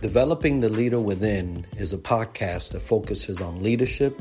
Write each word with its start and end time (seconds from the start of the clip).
Developing 0.00 0.60
the 0.60 0.68
Leader 0.68 1.00
Within 1.00 1.66
is 1.78 1.92
a 1.92 1.98
podcast 1.98 2.72
that 2.72 2.80
focuses 2.80 3.40
on 3.40 3.62
leadership, 3.62 4.20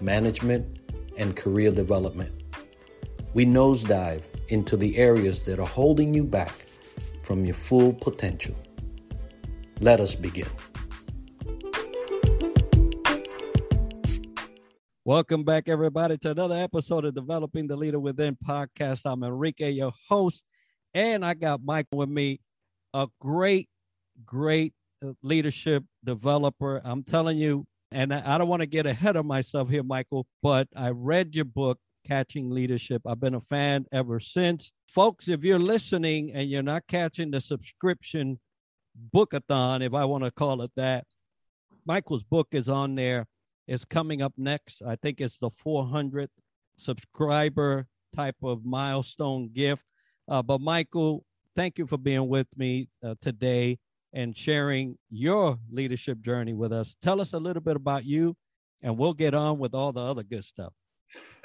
management, 0.00 0.80
and 1.16 1.34
career 1.34 1.72
development. 1.72 2.44
We 3.34 3.44
nosedive 3.44 4.22
into 4.48 4.76
the 4.76 4.96
areas 4.98 5.42
that 5.44 5.58
are 5.58 5.66
holding 5.66 6.14
you 6.14 6.22
back 6.22 6.66
from 7.22 7.44
your 7.44 7.54
full 7.54 7.92
potential. 7.94 8.54
Let 9.80 10.00
us 10.00 10.14
begin. 10.14 10.48
Welcome 15.04 15.44
back, 15.44 15.68
everybody, 15.68 16.18
to 16.18 16.30
another 16.30 16.56
episode 16.56 17.04
of 17.04 17.14
Developing 17.14 17.66
the 17.66 17.76
Leader 17.76 17.98
Within 17.98 18.36
podcast. 18.46 19.02
I'm 19.04 19.24
Enrique, 19.24 19.70
your 19.70 19.92
host, 20.08 20.44
and 20.94 21.24
I 21.24 21.34
got 21.34 21.64
Mike 21.64 21.88
with 21.90 22.08
me, 22.08 22.40
a 22.94 23.08
great, 23.20 23.68
great 24.24 24.72
leadership 25.22 25.84
developer. 26.04 26.80
I'm 26.84 27.02
telling 27.02 27.38
you, 27.38 27.66
and 27.90 28.12
I 28.12 28.38
don't 28.38 28.48
want 28.48 28.60
to 28.60 28.66
get 28.66 28.86
ahead 28.86 29.16
of 29.16 29.24
myself 29.24 29.68
here, 29.68 29.82
Michael, 29.82 30.26
but 30.42 30.68
I 30.74 30.90
read 30.90 31.34
your 31.34 31.44
book, 31.44 31.78
Catching 32.04 32.50
Leadership. 32.50 33.02
I've 33.06 33.20
been 33.20 33.34
a 33.34 33.40
fan 33.40 33.86
ever 33.92 34.20
since. 34.20 34.72
Folks, 34.88 35.28
if 35.28 35.44
you're 35.44 35.58
listening 35.58 36.32
and 36.32 36.48
you're 36.48 36.62
not 36.62 36.86
catching 36.88 37.30
the 37.30 37.40
subscription 37.40 38.38
bookathon, 39.14 39.82
if 39.84 39.94
I 39.94 40.04
want 40.04 40.24
to 40.24 40.30
call 40.30 40.62
it 40.62 40.70
that, 40.76 41.06
Michael's 41.84 42.24
book 42.24 42.48
is 42.52 42.68
on 42.68 42.94
there. 42.94 43.26
It's 43.68 43.84
coming 43.84 44.22
up 44.22 44.32
next. 44.36 44.82
I 44.82 44.96
think 44.96 45.20
it's 45.20 45.38
the 45.38 45.50
400th 45.50 46.28
subscriber 46.76 47.86
type 48.14 48.36
of 48.42 48.64
milestone 48.64 49.50
gift. 49.52 49.84
Uh, 50.28 50.42
but 50.42 50.60
Michael, 50.60 51.24
thank 51.54 51.78
you 51.78 51.86
for 51.86 51.98
being 51.98 52.28
with 52.28 52.48
me 52.56 52.88
uh, 53.04 53.14
today 53.20 53.78
and 54.16 54.34
sharing 54.34 54.96
your 55.10 55.58
leadership 55.70 56.22
journey 56.22 56.54
with 56.54 56.72
us. 56.72 56.96
Tell 57.02 57.20
us 57.20 57.34
a 57.34 57.38
little 57.38 57.60
bit 57.62 57.76
about 57.76 58.06
you, 58.06 58.34
and 58.80 58.96
we'll 58.96 59.12
get 59.12 59.34
on 59.34 59.58
with 59.58 59.74
all 59.74 59.92
the 59.92 60.00
other 60.00 60.22
good 60.22 60.42
stuff. 60.42 60.72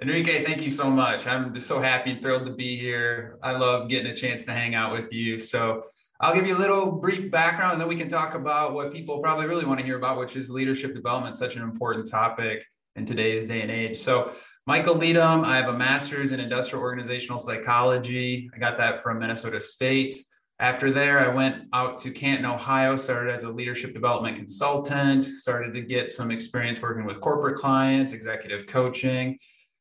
Enrique, 0.02 0.46
thank 0.46 0.62
you 0.62 0.72
so 0.72 0.90
much. 0.90 1.28
I'm 1.28 1.54
just 1.54 1.68
so 1.68 1.82
happy 1.82 2.12
and 2.12 2.22
thrilled 2.22 2.46
to 2.46 2.54
be 2.54 2.78
here. 2.78 3.38
I 3.44 3.52
love 3.52 3.90
getting 3.90 4.10
a 4.10 4.16
chance 4.16 4.46
to 4.46 4.54
hang 4.54 4.74
out 4.74 4.94
with 4.94 5.12
you. 5.12 5.38
So, 5.38 5.84
I'll 6.22 6.36
give 6.36 6.48
you 6.48 6.56
a 6.56 6.58
little 6.58 6.92
brief 6.92 7.30
background, 7.30 7.74
and 7.74 7.82
then 7.82 7.88
we 7.88 7.98
can 7.98 8.08
talk 8.08 8.36
about 8.36 8.74
what 8.74 8.94
people 8.94 9.20
probably 9.20 9.48
really 9.48 9.66
want 9.66 9.80
to 9.80 9.86
hear 9.86 9.98
about, 9.98 10.20
which 10.20 10.36
is 10.36 10.50
leadership 10.50 10.94
development, 10.94 11.36
such 11.36 11.56
an 11.56 11.64
important 11.64 12.10
topic 12.10 12.64
in 12.96 13.06
today's 13.06 13.46
day 13.46 13.62
and 13.62 13.72
age. 13.72 14.00
So, 14.00 14.32
Michael 14.66 14.96
Leadham, 14.96 15.44
I 15.44 15.58
have 15.58 15.68
a 15.68 15.78
master's 15.78 16.32
in 16.32 16.40
industrial 16.40 16.84
organizational 16.84 17.38
psychology. 17.38 18.50
I 18.56 18.60
got 18.60 18.78
that 18.78 19.04
from 19.04 19.20
Minnesota 19.20 19.60
State. 19.60 20.16
After 20.62 20.92
there, 20.92 21.18
I 21.18 21.34
went 21.34 21.64
out 21.74 21.98
to 22.04 22.12
Canton, 22.12 22.46
Ohio, 22.46 22.96
started 22.96 23.34
as 23.34 23.42
a 23.42 23.50
leadership 23.50 23.96
development 23.96 24.38
consultant, 24.38 25.26
started 25.26 25.74
to 25.74 25.82
get 25.82 26.12
some 26.12 26.30
experience 26.30 26.80
working 26.80 27.04
with 27.04 27.20
corporate 27.20 27.56
clients, 27.56 28.14
executive 28.14 28.68
coaching. 28.68 29.40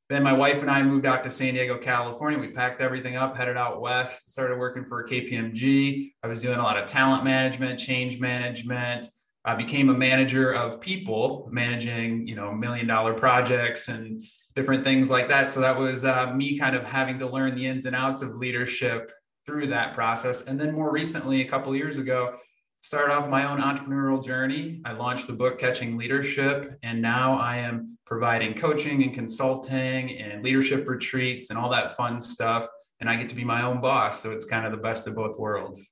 Then 0.09 0.23
my 0.23 0.33
wife 0.33 0.63
and 0.63 0.71
I 0.71 0.83
moved 0.83 1.05
out 1.05 1.23
to 1.25 1.31
San 1.31 1.53
Diego, 1.53 1.77
California. 1.77 2.39
We 2.39 2.53
packed 2.53 2.81
everything 2.81 3.15
up, 3.15 3.37
headed 3.37 3.59
out 3.59 3.83
west, 3.83 4.31
started 4.31 4.59
working 4.59 4.87
for 4.87 5.07
KPMG. 5.07 6.13
I 6.23 6.27
was 6.29 6.41
doing 6.41 6.59
a 6.59 6.63
lot 6.63 6.79
of 6.79 6.89
talent 6.89 7.25
management, 7.25 7.79
change 7.79 8.19
management. 8.19 9.07
I 9.45 9.57
became 9.57 9.91
a 9.91 9.95
manager 9.95 10.55
of 10.55 10.81
people, 10.81 11.47
managing, 11.53 12.27
you 12.27 12.37
know, 12.37 12.53
million 12.53 12.87
dollar 12.87 13.13
projects 13.13 13.89
and 13.89 14.25
different 14.57 14.83
things 14.83 15.11
like 15.11 15.29
that. 15.29 15.53
So 15.53 15.61
that 15.61 15.79
was 15.79 16.07
uh, 16.07 16.33
me 16.33 16.59
kind 16.59 16.75
of 16.75 16.85
having 16.85 17.19
to 17.19 17.29
learn 17.29 17.55
the 17.55 17.67
ins 17.67 17.85
and 17.85 17.95
outs 17.95 18.23
of 18.23 18.37
leadership 18.37 19.13
through 19.47 19.69
that 19.69 19.95
process. 19.95 20.45
And 20.45 20.59
then 20.59 20.73
more 20.73 20.91
recently, 20.91 21.41
a 21.41 21.49
couple 21.49 21.75
years 21.75 21.99
ago, 21.99 22.37
started 22.83 23.13
off 23.13 23.29
my 23.29 23.51
own 23.51 23.61
entrepreneurial 23.61 24.25
journey. 24.25 24.81
I 24.85 24.93
launched 24.93 25.27
the 25.27 25.33
book 25.33 25.59
Catching 25.59 25.97
Leadership, 25.97 26.79
and 26.83 27.03
now 27.03 27.35
I 27.35 27.59
am 27.59 27.99
providing 28.07 28.55
coaching 28.55 29.03
and 29.03 29.15
consulting 29.15 30.19
and 30.19 30.43
leadership 30.43 30.89
retreats 30.89 31.51
and 31.51 31.59
all 31.59 31.71
that 31.71 31.97
fun 31.97 32.21
stuff. 32.21 32.67
And 33.01 33.09
I 33.09 33.17
get 33.17 33.29
to 33.31 33.37
be 33.37 33.45
my 33.45 33.63
own 33.63 33.81
boss. 33.81 34.23
So 34.23 34.31
it's 34.31 34.45
kind 34.45 34.67
of 34.67 34.73
the 34.73 34.79
best 34.79 35.07
of 35.07 35.15
both 35.15 35.39
worlds. 35.39 35.89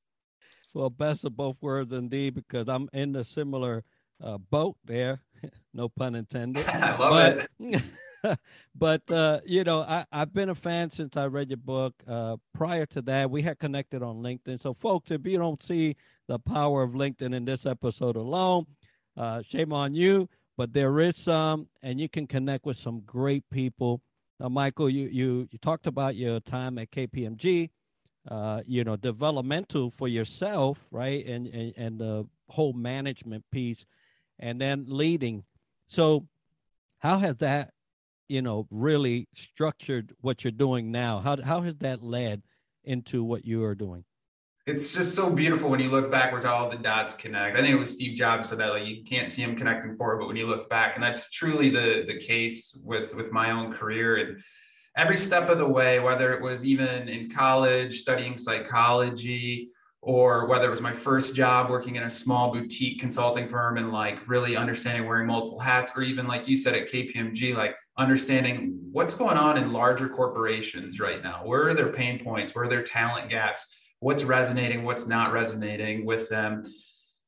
Well, 0.75 0.91
best 0.91 1.25
of 1.25 1.37
both 1.37 1.57
worlds 1.61 1.93
indeed, 1.93 2.35
because 2.35 2.69
I'm 2.69 2.89
in 2.93 3.17
a 3.17 3.25
similar 3.25 3.85
uh, 4.23 4.39
boat 4.39 4.77
there. 4.85 5.23
no 5.75 5.89
pun 5.89 6.15
intended. 6.15 6.67
I 6.69 6.97
love 6.97 7.11
but, 7.11 7.49
it. 7.61 7.83
but 8.75 9.11
uh, 9.11 9.41
you 9.45 9.65
know, 9.65 9.81
I, 9.83 10.05
I've 10.13 10.33
been 10.33 10.49
a 10.49 10.55
fan 10.55 10.91
since 10.91 11.17
I 11.17 11.27
read 11.27 11.51
your 11.51 11.59
book. 11.59 11.95
Uh, 12.07 12.37
prior 12.55 12.87
to 12.87 13.03
that, 13.03 13.31
we 13.31 13.43
had 13.43 13.59
connected 13.59 14.03
on 14.03 14.17
LinkedIn. 14.17 14.61
So, 14.61 14.75
folks, 14.75 15.11
if 15.11 15.27
you 15.27 15.39
don't 15.39 15.63
see 15.63 15.97
the 16.27 16.39
power 16.39 16.83
of 16.83 16.93
LinkedIn 16.93 17.35
in 17.35 17.45
this 17.45 17.67
episode 17.67 18.17
alone, 18.17 18.67
uh, 19.17 19.43
shame 19.43 19.73
on 19.73 19.95
you. 19.95 20.29
But 20.57 20.73
there 20.73 20.99
is 21.01 21.17
some, 21.17 21.69
and 21.83 22.01
you 22.01 22.09
can 22.09 22.27
connect 22.27 22.67
with 22.67 22.77
some 22.77 23.01
great 23.01 23.49
people. 23.51 24.03
Now, 24.41 24.49
Michael, 24.49 24.91
you 24.91 25.07
you 25.07 25.49
you 25.51 25.59
talked 25.59 25.87
about 25.87 26.17
your 26.17 26.41
time 26.41 26.79
at 26.79 26.91
KPMG. 26.91 27.71
Uh, 28.29 28.61
you 28.67 28.85
know, 28.85 28.97
developmental 28.97 29.91
for 29.91 30.07
yourself, 30.07 30.87
right, 30.91 31.25
and, 31.25 31.47
and 31.47 31.73
and 31.77 31.99
the 31.99 32.27
whole 32.51 32.73
management 32.73 33.45
piece, 33.51 33.87
and 34.39 34.61
then 34.61 34.85
leading. 34.89 35.45
So, 35.87 36.27
how 36.99 37.19
has 37.19 37.37
that 37.37 37.73
you 38.29 38.43
know, 38.43 38.67
really 38.71 39.29
structured 39.35 40.15
what 40.21 40.45
you're 40.45 40.51
doing 40.51 40.91
now? 40.91 41.21
How 41.21 41.37
how 41.43 41.63
has 41.63 41.75
that 41.79 42.03
led 42.03 42.43
into 42.85 43.25
what 43.25 43.45
you 43.45 43.65
are 43.65 43.75
doing? 43.75 44.05
It's 44.67 44.93
just 44.93 45.15
so 45.15 45.31
beautiful 45.31 45.71
when 45.71 45.81
you 45.81 45.91
look 45.91 46.11
backwards, 46.11 46.45
all 46.45 46.69
the 46.69 46.77
dots 46.77 47.15
connect. 47.15 47.57
I 47.57 47.63
think 47.63 47.75
it 47.75 47.79
was 47.79 47.91
Steve 47.91 48.19
Jobs 48.19 48.51
said 48.51 48.59
that 48.59 48.69
like 48.69 48.87
you 48.87 49.03
can't 49.03 49.31
see 49.31 49.43
him 49.43 49.57
connecting 49.57 49.97
forward, 49.97 50.19
but 50.19 50.27
when 50.27 50.37
you 50.37 50.47
look 50.47 50.69
back, 50.69 50.95
and 50.95 51.03
that's 51.03 51.31
truly 51.31 51.71
the 51.71 52.05
the 52.07 52.19
case 52.19 52.79
with 52.85 53.15
with 53.15 53.33
my 53.33 53.51
own 53.51 53.73
career 53.73 54.17
and 54.17 54.43
every 54.97 55.17
step 55.17 55.49
of 55.49 55.59
the 55.59 55.69
way, 55.69 56.01
whether 56.01 56.35
it 56.35 56.43
was 56.43 56.67
even 56.67 57.09
in 57.09 57.31
college 57.31 58.01
studying 58.01 58.37
psychology 58.37 59.71
or 60.03 60.47
whether 60.47 60.67
it 60.67 60.71
was 60.71 60.81
my 60.81 60.93
first 60.93 61.35
job 61.35 61.71
working 61.71 61.97
in 61.97 62.05
a 62.05 62.11
small 62.11 62.53
boutique 62.53 63.01
consulting 63.01 63.49
firm 63.49 63.79
and 63.79 63.91
like 63.91 64.19
really 64.29 64.57
understanding 64.57 65.07
wearing 65.07 65.27
multiple 65.27 65.59
hats, 65.59 65.93
or 65.97 66.03
even 66.03 66.27
like 66.27 66.47
you 66.47 66.57
said 66.57 66.75
at 66.75 66.91
KPMG, 66.91 67.57
like 67.57 67.75
understanding 67.99 68.79
what's 68.93 69.15
going 69.15 69.37
on 69.37 69.59
in 69.59 69.73
larger 69.73 70.09
corporations 70.09 71.01
right 71.01 71.23
now. 71.23 71.41
Where 71.45 71.69
are 71.69 71.75
their 71.75 71.93
pain 71.93 72.23
points? 72.23 72.55
Where 72.55 72.65
are 72.65 72.69
their 72.69 72.85
talent 72.85 73.29
gaps? 73.29 73.67
What's 74.01 74.23
resonating? 74.23 74.85
What's 74.85 75.07
not 75.07 75.33
resonating 75.33 76.07
with 76.07 76.29
them? 76.29 76.63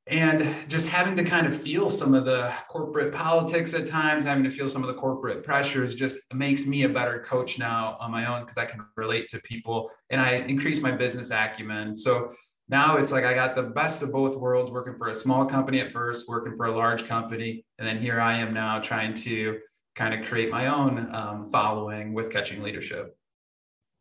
And 0.06 0.54
just 0.68 0.88
having 0.88 1.16
to 1.16 1.24
kind 1.24 1.46
of 1.46 1.60
feel 1.60 1.90
some 1.90 2.14
of 2.14 2.24
the 2.24 2.52
corporate 2.68 3.12
politics 3.12 3.74
at 3.74 3.86
times, 3.86 4.24
having 4.24 4.44
to 4.44 4.50
feel 4.50 4.68
some 4.68 4.82
of 4.82 4.88
the 4.88 4.94
corporate 4.94 5.44
pressures 5.44 5.94
just 5.94 6.32
makes 6.32 6.66
me 6.66 6.84
a 6.84 6.88
better 6.88 7.20
coach 7.20 7.58
now 7.58 7.96
on 8.00 8.10
my 8.10 8.26
own 8.26 8.42
because 8.42 8.56
I 8.56 8.64
can 8.64 8.80
relate 8.96 9.28
to 9.30 9.38
people 9.40 9.90
and 10.08 10.20
I 10.20 10.34
increase 10.34 10.80
my 10.80 10.90
business 10.90 11.30
acumen. 11.30 11.94
So 11.94 12.32
now 12.68 12.96
it's 12.96 13.12
like 13.12 13.24
I 13.24 13.34
got 13.34 13.54
the 13.54 13.62
best 13.62 14.02
of 14.02 14.12
both 14.12 14.36
worlds 14.36 14.70
working 14.70 14.96
for 14.96 15.08
a 15.08 15.14
small 15.14 15.44
company 15.44 15.80
at 15.80 15.92
first, 15.92 16.28
working 16.28 16.56
for 16.56 16.66
a 16.66 16.76
large 16.76 17.06
company. 17.06 17.64
And 17.78 17.86
then 17.86 17.98
here 17.98 18.20
I 18.20 18.38
am 18.38 18.54
now 18.54 18.80
trying 18.80 19.14
to 19.14 19.58
kind 20.00 20.14
of 20.18 20.26
create 20.26 20.50
my 20.50 20.66
own 20.66 21.14
um, 21.14 21.50
following 21.50 22.14
with 22.14 22.32
catching 22.32 22.62
leadership. 22.62 23.18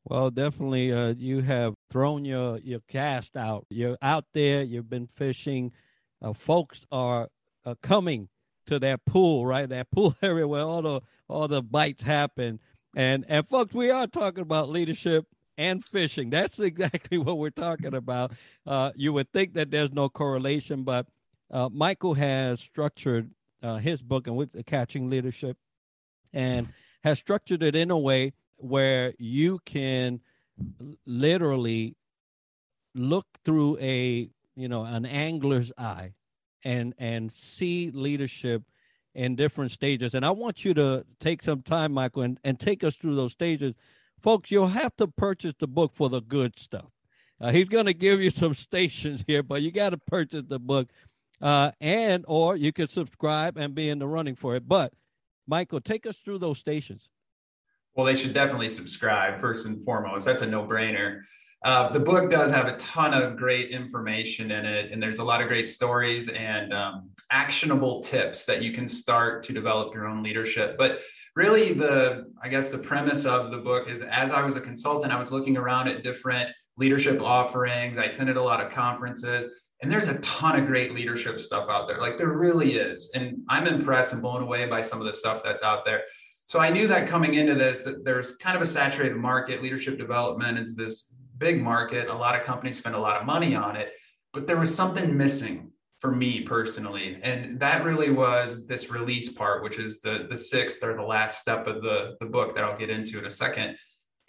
Well, 0.06 0.32
definitely, 0.32 0.94
uh, 0.94 1.14
you 1.18 1.42
have 1.42 1.74
thrown 1.92 2.24
your 2.24 2.58
your 2.60 2.80
cast 2.88 3.36
out. 3.36 3.66
You're 3.70 3.98
out 4.02 4.24
there. 4.34 4.64
You've 4.64 4.90
been 4.90 5.08
fishing. 5.08 5.74
Uh, 6.22 6.32
folks 6.32 6.86
are 6.90 7.28
uh, 7.66 7.76
coming 7.84 8.30
to 8.68 8.80
that 8.80 9.04
pool, 9.06 9.46
right? 9.46 9.68
That 9.68 9.92
pool 9.92 10.16
area 10.22 10.48
where 10.48 10.62
all 10.62 10.82
the 10.82 11.02
all 11.28 11.50
the 11.50 11.62
bites 11.62 12.04
happen. 12.04 12.62
And 12.96 13.26
and 13.28 13.46
folks, 13.46 13.74
we 13.74 13.92
are 13.92 14.08
talking 14.08 14.42
about 14.42 14.70
leadership 14.70 15.26
and 15.58 15.84
fishing. 15.84 16.30
That's 16.30 16.60
exactly 16.72 17.18
what 17.18 17.38
we're 17.38 17.50
talking 17.50 17.94
about. 17.94 18.31
Uh, 18.66 18.92
you 18.96 19.12
would 19.12 19.34
think 19.34 19.54
that 19.56 19.69
there's 19.69 19.92
no 19.92 20.07
correlation, 20.07 20.84
but 20.84 21.07
uh, 21.51 21.68
Michael 21.69 22.13
has 22.13 22.62
structured 22.62 23.31
uh, 23.62 23.75
his 23.80 24.01
book 24.01 24.28
and 24.28 24.38
with 24.38 24.66
catching 24.66 25.10
leadership 25.10 25.57
and 26.34 26.70
has 27.04 27.18
structured 27.18 27.64
it 27.64 27.76
in 27.76 27.92
a 27.92 27.98
way 27.98 28.34
where 28.58 29.14
you 29.18 29.60
can 29.66 30.20
literally 31.06 31.96
look 32.94 33.26
through 33.46 33.78
a 33.80 34.30
you 34.56 34.68
know 34.68 34.84
an 34.84 35.06
angler's 35.06 35.72
eye 35.78 36.14
and 36.64 36.94
and 36.98 37.34
see 37.34 37.92
leadership 37.92 38.64
in 39.16 39.36
different 39.36 39.72
stages. 39.72 40.14
And 40.14 40.26
i 40.26 40.31
want 40.31 40.66
you 40.66 40.74
to 40.74 41.06
take 41.20 41.44
some 41.44 41.62
time 41.62 41.94
michael 41.94 42.24
and, 42.24 42.40
and 42.44 42.60
take 42.60 42.84
us 42.84 42.96
through 42.96 43.16
those 43.16 43.32
stages. 43.32 43.74
Folks 44.20 44.52
you'll 44.52 44.68
have 44.68 44.96
to 44.98 45.08
purchase 45.08 45.54
the 45.60 45.68
book 45.68 45.92
for 45.94 46.10
the 46.10 46.22
good 46.22 46.60
stuff. 46.60 46.92
Uh, 47.42 47.52
he's 47.52 47.70
going 47.70 47.86
to 47.86 47.94
give 47.94 48.22
you 48.22 48.30
some 48.30 48.54
stations 48.68 49.24
here 49.25 49.44
but 49.44 49.62
you 49.62 49.72
got 49.72 49.92
to 49.92 49.98
purchase 49.98 50.44
the 50.48 50.60
book 50.60 50.90
uh, 51.42 51.72
and 51.80 52.25
or 52.28 52.56
you 52.56 52.74
can 52.74 52.88
subscribe 52.88 53.56
and 53.58 53.74
be 53.74 53.90
in 53.90 54.00
the 54.00 54.08
running 54.08 54.36
for 54.36 54.56
it. 54.56 54.68
But 54.68 54.94
Michael, 55.50 55.81
take 55.81 56.06
us 56.06 56.16
through 56.24 56.38
those 56.38 56.60
stations. 56.60 57.10
Well, 57.96 58.06
they 58.06 58.13
should 58.13 58.34
definitely 58.34 58.69
subscribe 58.69 59.42
first 59.42 59.66
and 59.66 59.84
foremost. 59.84 60.24
That's 60.24 60.44
a 60.44 60.48
no 60.48 60.63
brainer. 60.63 61.22
Uh, 61.66 61.92
the 61.92 62.00
book 62.00 62.30
does 62.30 62.51
have 62.51 62.68
a 62.68 62.78
ton 62.78 63.13
of 63.13 63.36
great 63.36 63.72
information 63.72 64.51
in 64.51 64.63
it, 64.63 64.92
and 64.92 65.01
there's 65.01 65.18
a 65.18 65.24
lot 65.24 65.42
of 65.42 65.48
great 65.48 65.68
stories 65.68 66.30
and 66.30 66.72
um, 66.72 67.10
actionable 67.31 68.01
tips 68.01 68.46
that 68.46 68.62
you 68.62 68.72
can 68.72 68.88
start 68.88 69.44
to 69.44 69.51
develop 69.51 69.94
your 69.94 70.06
own 70.06 70.24
leadership. 70.24 70.78
But 70.78 71.00
really, 71.36 71.74
the 71.74 72.31
I 72.42 72.48
guess 72.48 72.69
the 72.69 72.78
premise 72.78 73.25
of 73.25 73.50
the 73.50 73.57
book 73.57 73.90
is 73.90 74.01
as 74.04 74.31
I 74.31 74.44
was 74.44 74.56
a 74.56 74.62
consultant, 74.62 75.12
I 75.12 75.19
was 75.19 75.31
looking 75.31 75.57
around 75.57 75.88
at 75.90 76.04
different 76.04 76.51
leadership 76.78 77.19
offerings. 77.19 77.98
I 77.98 78.06
attended 78.06 78.38
a 78.38 78.42
lot 78.42 78.62
of 78.62 78.72
conferences, 78.72 79.51
and 79.81 79.92
there's 79.92 80.08
a 80.08 80.20
ton 80.20 80.60
of 80.60 80.68
great 80.68 80.94
leadership 80.94 81.40
stuff 81.40 81.70
out 81.70 81.88
there. 81.88 82.00
Like 82.00 82.18
there 82.18 82.38
really 82.38 82.76
is, 82.76 83.12
and 83.16 83.38
I'm 83.48 83.68
impressed 83.68 84.14
and 84.14 84.22
blown 84.22 84.42
away 84.42 84.66
by 84.66 84.81
some 84.81 85.00
of 85.00 85.06
the 85.06 85.14
stuff 85.14 85.42
that's 85.44 85.64
out 85.64 85.86
there. 85.86 86.04
So 86.46 86.60
I 86.60 86.70
knew 86.70 86.88
that 86.88 87.08
coming 87.08 87.36
into 87.36 87.56
this, 87.56 87.84
that 87.84 88.04
there's 88.04 88.36
kind 88.38 88.56
of 88.56 88.62
a 88.62 88.66
saturated 88.66 89.16
market. 89.16 89.62
Leadership 89.62 89.98
development 89.98 90.58
is 90.58 90.76
this 90.76 91.14
big 91.38 91.62
market. 91.62 92.10
A 92.10 92.14
lot 92.14 92.38
of 92.38 92.46
companies 92.46 92.78
spend 92.78 92.96
a 92.96 93.00
lot 93.00 93.20
of 93.20 93.26
money 93.26 93.56
on 93.56 93.76
it, 93.76 93.94
but 94.34 94.48
there 94.48 94.58
was 94.58 94.74
something 94.74 95.16
missing 95.16 95.72
for 96.00 96.12
me 96.12 96.42
personally. 96.42 97.20
And 97.22 97.60
that 97.60 97.84
really 97.84 98.10
was 98.10 98.68
this 98.68 98.90
release 98.90 99.32
part, 99.32 99.64
which 99.64 99.80
is 99.80 100.02
the, 100.02 100.28
the 100.30 100.38
sixth 100.38 100.84
or 100.84 100.96
the 100.96 101.04
last 101.04 101.42
step 101.42 101.68
of 101.68 101.82
the, 101.82 102.16
the 102.20 102.25
book 102.25 102.56
that 102.56 102.64
I'll 102.64 102.78
get 102.78 102.90
into 102.90 103.20
in 103.20 103.25
a 103.25 103.30
second. 103.30 103.78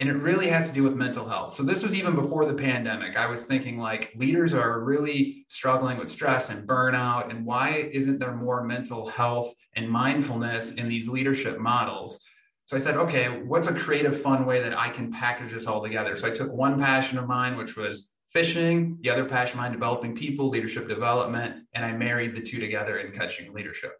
And 0.01 0.09
it 0.09 0.15
really 0.15 0.47
has 0.47 0.67
to 0.69 0.73
do 0.73 0.81
with 0.81 0.95
mental 0.95 1.29
health. 1.29 1.53
So 1.53 1.61
this 1.61 1.83
was 1.83 1.93
even 1.93 2.15
before 2.15 2.45
the 2.45 2.55
pandemic. 2.55 3.15
I 3.15 3.27
was 3.27 3.45
thinking 3.45 3.77
like 3.77 4.11
leaders 4.15 4.51
are 4.51 4.79
really 4.79 5.45
struggling 5.47 5.99
with 5.99 6.09
stress 6.09 6.49
and 6.49 6.67
burnout. 6.67 7.29
And 7.29 7.45
why 7.45 7.87
isn't 7.93 8.17
there 8.17 8.35
more 8.35 8.63
mental 8.63 9.07
health 9.07 9.53
and 9.75 9.87
mindfulness 9.87 10.73
in 10.73 10.89
these 10.89 11.07
leadership 11.07 11.59
models? 11.59 12.19
So 12.65 12.75
I 12.75 12.79
said, 12.79 12.97
okay, 12.97 13.27
what's 13.43 13.67
a 13.67 13.75
creative, 13.75 14.19
fun 14.19 14.47
way 14.47 14.59
that 14.63 14.75
I 14.75 14.89
can 14.89 15.11
package 15.11 15.51
this 15.51 15.67
all 15.67 15.83
together? 15.83 16.17
So 16.17 16.27
I 16.27 16.31
took 16.31 16.51
one 16.51 16.79
passion 16.79 17.19
of 17.19 17.27
mine, 17.27 17.55
which 17.55 17.77
was 17.77 18.13
fishing, 18.31 18.97
the 19.01 19.11
other 19.11 19.25
passion 19.25 19.59
of 19.59 19.63
mine, 19.63 19.71
developing 19.71 20.15
people, 20.15 20.49
leadership 20.49 20.87
development, 20.87 21.65
and 21.75 21.85
I 21.85 21.91
married 21.91 22.35
the 22.35 22.41
two 22.41 22.59
together 22.59 22.97
in 22.97 23.11
catching 23.11 23.53
leadership. 23.53 23.99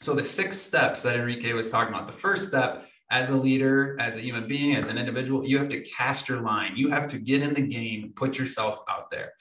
So 0.00 0.14
the 0.14 0.24
six 0.24 0.58
steps 0.58 1.02
that 1.02 1.16
Enrique 1.16 1.52
was 1.52 1.70
talking 1.70 1.92
about, 1.92 2.06
the 2.06 2.16
first 2.16 2.48
step 2.48 2.86
as 3.10 3.30
a 3.30 3.36
leader, 3.36 3.96
as 4.00 4.16
a 4.16 4.20
human 4.20 4.48
being, 4.48 4.76
as 4.76 4.88
an 4.88 4.98
individual, 4.98 5.46
you 5.46 5.58
have 5.58 5.68
to 5.68 5.80
cast 5.82 6.28
your 6.28 6.40
line. 6.40 6.76
You 6.76 6.90
have 6.90 7.06
to 7.08 7.18
get 7.18 7.42
in 7.42 7.54
the 7.54 7.62
game, 7.62 8.12
put 8.16 8.38
yourself 8.38 8.80
out 8.88 9.10
there. 9.10 9.32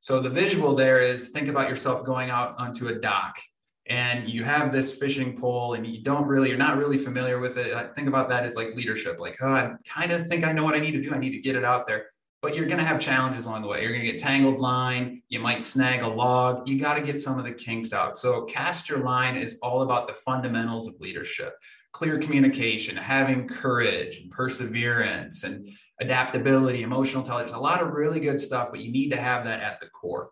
So 0.00 0.20
the 0.20 0.30
visual 0.30 0.74
there 0.74 1.00
is 1.00 1.30
think 1.30 1.48
about 1.48 1.68
yourself 1.68 2.04
going 2.04 2.30
out 2.30 2.56
onto 2.58 2.88
a 2.88 2.94
dock 2.94 3.38
and 3.86 4.28
you 4.28 4.44
have 4.44 4.72
this 4.72 4.94
fishing 4.94 5.36
pole 5.36 5.74
and 5.74 5.86
you 5.86 6.02
don't 6.02 6.26
really 6.26 6.48
you're 6.48 6.58
not 6.58 6.76
really 6.76 6.98
familiar 6.98 7.38
with 7.38 7.56
it. 7.56 7.72
I 7.74 7.86
think 7.86 8.08
about 8.08 8.28
that 8.28 8.44
as 8.44 8.56
like 8.56 8.74
leadership. 8.74 9.18
Like 9.18 9.36
oh 9.40 9.52
i 9.52 9.74
kind 9.86 10.12
of 10.12 10.26
think 10.26 10.44
i 10.44 10.52
know 10.52 10.64
what 10.64 10.74
i 10.74 10.80
need 10.80 10.92
to 10.92 11.02
do. 11.02 11.12
I 11.12 11.18
need 11.18 11.30
to 11.30 11.40
get 11.40 11.56
it 11.56 11.64
out 11.64 11.86
there. 11.86 12.06
But 12.42 12.56
you're 12.56 12.66
going 12.66 12.78
to 12.78 12.84
have 12.84 12.98
challenges 12.98 13.44
along 13.44 13.62
the 13.62 13.68
way. 13.68 13.82
You're 13.82 13.92
going 13.92 14.04
to 14.04 14.10
get 14.10 14.20
tangled 14.20 14.58
line. 14.58 15.22
You 15.28 15.38
might 15.38 15.64
snag 15.64 16.02
a 16.02 16.08
log. 16.08 16.68
You 16.68 16.80
got 16.80 16.94
to 16.94 17.00
get 17.00 17.20
some 17.20 17.38
of 17.38 17.44
the 17.44 17.52
kinks 17.52 17.92
out. 17.92 18.18
So 18.18 18.42
cast 18.46 18.88
your 18.88 18.98
line 18.98 19.36
is 19.36 19.58
all 19.62 19.82
about 19.82 20.08
the 20.08 20.14
fundamentals 20.14 20.88
of 20.88 20.98
leadership 20.98 21.54
clear 21.92 22.18
communication 22.18 22.96
having 22.96 23.46
courage 23.46 24.18
and 24.18 24.30
perseverance 24.30 25.44
and 25.44 25.68
adaptability 26.00 26.82
emotional 26.82 27.22
intelligence 27.22 27.52
a 27.52 27.58
lot 27.58 27.82
of 27.82 27.92
really 27.92 28.20
good 28.20 28.40
stuff 28.40 28.68
but 28.70 28.80
you 28.80 28.90
need 28.90 29.10
to 29.10 29.16
have 29.16 29.44
that 29.44 29.60
at 29.60 29.78
the 29.80 29.86
core 29.88 30.30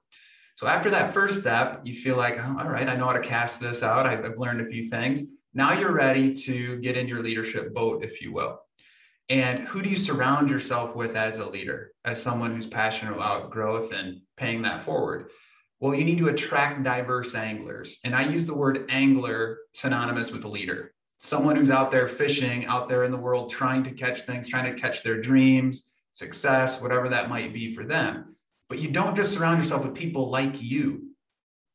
so 0.60 0.66
after 0.66 0.90
that 0.90 1.14
first 1.14 1.40
step, 1.40 1.80
you 1.84 1.94
feel 1.94 2.18
like, 2.18 2.36
oh, 2.38 2.58
all 2.60 2.68
right, 2.68 2.86
I 2.86 2.94
know 2.94 3.06
how 3.06 3.14
to 3.14 3.20
cast 3.20 3.62
this 3.62 3.82
out. 3.82 4.04
I've, 4.04 4.22
I've 4.26 4.36
learned 4.36 4.60
a 4.60 4.66
few 4.66 4.90
things. 4.90 5.22
Now 5.54 5.72
you're 5.72 5.94
ready 5.94 6.34
to 6.34 6.76
get 6.80 6.98
in 6.98 7.08
your 7.08 7.22
leadership 7.22 7.72
boat, 7.72 8.04
if 8.04 8.20
you 8.20 8.34
will. 8.34 8.60
And 9.30 9.60
who 9.60 9.80
do 9.80 9.88
you 9.88 9.96
surround 9.96 10.50
yourself 10.50 10.94
with 10.94 11.16
as 11.16 11.38
a 11.38 11.48
leader, 11.48 11.92
as 12.04 12.22
someone 12.22 12.52
who's 12.52 12.66
passionate 12.66 13.14
about 13.14 13.50
growth 13.50 13.94
and 13.94 14.20
paying 14.36 14.60
that 14.60 14.82
forward? 14.82 15.30
Well, 15.78 15.94
you 15.94 16.04
need 16.04 16.18
to 16.18 16.28
attract 16.28 16.82
diverse 16.82 17.34
anglers. 17.34 17.98
And 18.04 18.14
I 18.14 18.28
use 18.28 18.46
the 18.46 18.54
word 18.54 18.84
angler 18.90 19.60
synonymous 19.72 20.30
with 20.30 20.44
leader. 20.44 20.92
Someone 21.22 21.54
who's 21.54 21.70
out 21.70 21.90
there 21.90 22.08
fishing, 22.08 22.64
out 22.64 22.88
there 22.88 23.04
in 23.04 23.10
the 23.10 23.16
world, 23.18 23.50
trying 23.50 23.84
to 23.84 23.90
catch 23.90 24.22
things, 24.22 24.48
trying 24.48 24.74
to 24.74 24.80
catch 24.80 25.02
their 25.02 25.20
dreams, 25.20 25.90
success, 26.12 26.80
whatever 26.80 27.10
that 27.10 27.28
might 27.28 27.52
be 27.52 27.74
for 27.74 27.84
them. 27.84 28.34
But 28.70 28.78
you 28.78 28.90
don't 28.90 29.14
just 29.14 29.34
surround 29.34 29.58
yourself 29.58 29.84
with 29.84 29.94
people 29.94 30.30
like 30.30 30.62
you. 30.62 31.10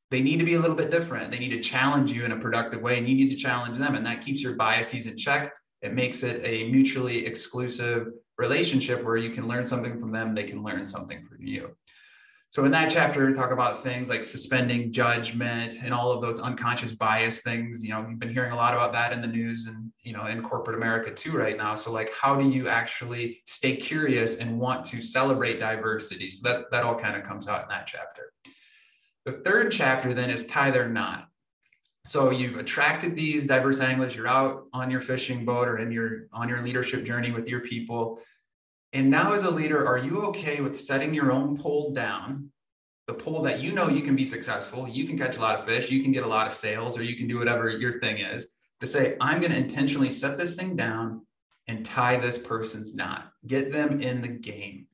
They 0.09 0.21
need 0.21 0.37
to 0.37 0.45
be 0.45 0.55
a 0.55 0.59
little 0.59 0.75
bit 0.75 0.89
different. 0.89 1.29
They 1.29 1.37
need 1.37 1.49
to 1.49 1.61
challenge 1.61 2.11
you 2.11 2.25
in 2.25 2.31
a 2.31 2.39
productive 2.39 2.81
way, 2.81 2.97
and 2.97 3.07
you 3.07 3.13
need 3.13 3.29
to 3.29 3.37
challenge 3.37 3.77
them. 3.77 3.93
And 3.93 4.03
that 4.07 4.25
keeps 4.25 4.41
your 4.41 4.53
biases 4.53 5.05
in 5.05 5.15
check. 5.15 5.53
It 5.83 5.93
makes 5.93 6.23
it 6.23 6.41
a 6.43 6.67
mutually 6.71 7.27
exclusive 7.27 8.07
relationship 8.39 9.03
where 9.03 9.17
you 9.17 9.29
can 9.29 9.47
learn 9.47 9.67
something 9.67 9.99
from 9.99 10.11
them, 10.11 10.33
they 10.33 10.45
can 10.45 10.63
learn 10.63 10.87
something 10.87 11.23
from 11.23 11.45
you. 11.45 11.75
So 12.49 12.63
in 12.63 12.71
that 12.71 12.89
chapter, 12.89 13.33
talk 13.33 13.51
about 13.51 13.83
things 13.83 14.07
like 14.07 14.23
suspending 14.23 14.93
judgment 14.93 15.75
and 15.83 15.93
all 15.93 16.11
of 16.11 16.21
those 16.21 16.39
unconscious 16.39 16.91
bias 16.91 17.41
things. 17.41 17.83
You 17.83 17.89
know, 17.89 18.05
you've 18.09 18.19
been 18.19 18.31
hearing 18.31 18.53
a 18.53 18.55
lot 18.55 18.73
about 18.73 18.93
that 18.93 19.11
in 19.11 19.21
the 19.21 19.27
news 19.27 19.65
and 19.65 19.91
you 20.03 20.13
know 20.13 20.27
in 20.27 20.41
corporate 20.41 20.77
America 20.77 21.13
too 21.13 21.33
right 21.33 21.57
now. 21.57 21.75
So 21.75 21.91
like, 21.91 22.13
how 22.13 22.39
do 22.39 22.47
you 22.47 22.69
actually 22.69 23.41
stay 23.45 23.75
curious 23.75 24.37
and 24.37 24.57
want 24.57 24.85
to 24.85 25.01
celebrate 25.01 25.59
diversity? 25.59 26.29
So 26.29 26.47
that 26.47 26.71
that 26.71 26.83
all 26.83 26.95
kind 26.95 27.17
of 27.17 27.23
comes 27.23 27.49
out 27.49 27.63
in 27.63 27.69
that 27.69 27.87
chapter. 27.87 28.31
The 29.25 29.33
third 29.33 29.71
chapter 29.71 30.13
then 30.13 30.29
is 30.29 30.45
tie 30.45 30.71
their 30.71 30.87
knot. 30.87 31.27
So 32.05 32.29
you've 32.29 32.57
attracted 32.57 33.15
these 33.15 33.47
diverse 33.47 33.81
anglers. 33.81 34.15
You're 34.15 34.27
out 34.27 34.67
on 34.71 34.91
your 34.91 35.01
fishing 35.01 35.43
boat 35.43 35.67
or 35.67 35.79
in 35.79 35.91
your 35.91 36.27
on 36.31 36.47
your 36.47 36.61
leadership 36.61 37.03
journey 37.03 37.31
with 37.31 37.49
your 37.49 37.61
people 37.61 38.19
and 38.95 39.09
now, 39.09 39.33
as 39.33 39.43
a 39.43 39.51
leader, 39.51 39.85
are 39.85 39.97
you 39.97 40.21
okay 40.27 40.61
with 40.61 40.79
setting 40.79 41.13
your 41.13 41.33
own 41.33 41.57
pole 41.57 41.93
down? 41.93 42.49
The 43.07 43.13
pole 43.13 43.41
that 43.41 43.59
you 43.59 43.73
know 43.73 43.89
you 43.89 44.01
can 44.01 44.15
be 44.15 44.23
successful, 44.23 44.87
you 44.87 45.05
can 45.05 45.17
catch 45.17 45.35
a 45.35 45.41
lot 45.41 45.59
of 45.59 45.65
fish, 45.65 45.91
you 45.91 46.01
can 46.01 46.13
get 46.13 46.23
a 46.23 46.27
lot 46.27 46.47
of 46.47 46.53
sales, 46.53 46.97
or 46.97 47.03
you 47.03 47.17
can 47.17 47.27
do 47.27 47.37
whatever 47.37 47.69
your 47.69 47.99
thing 47.99 48.19
is 48.19 48.47
to 48.79 48.87
say, 48.87 49.17
I'm 49.19 49.41
going 49.41 49.51
to 49.51 49.57
intentionally 49.57 50.09
set 50.09 50.37
this 50.37 50.55
thing 50.55 50.77
down 50.77 51.25
and 51.67 51.85
tie 51.85 52.17
this 52.17 52.37
person's 52.37 52.95
knot, 52.95 53.31
get 53.45 53.69
them 53.69 54.01
in 54.01 54.21
the 54.21 54.29
game. 54.29 54.87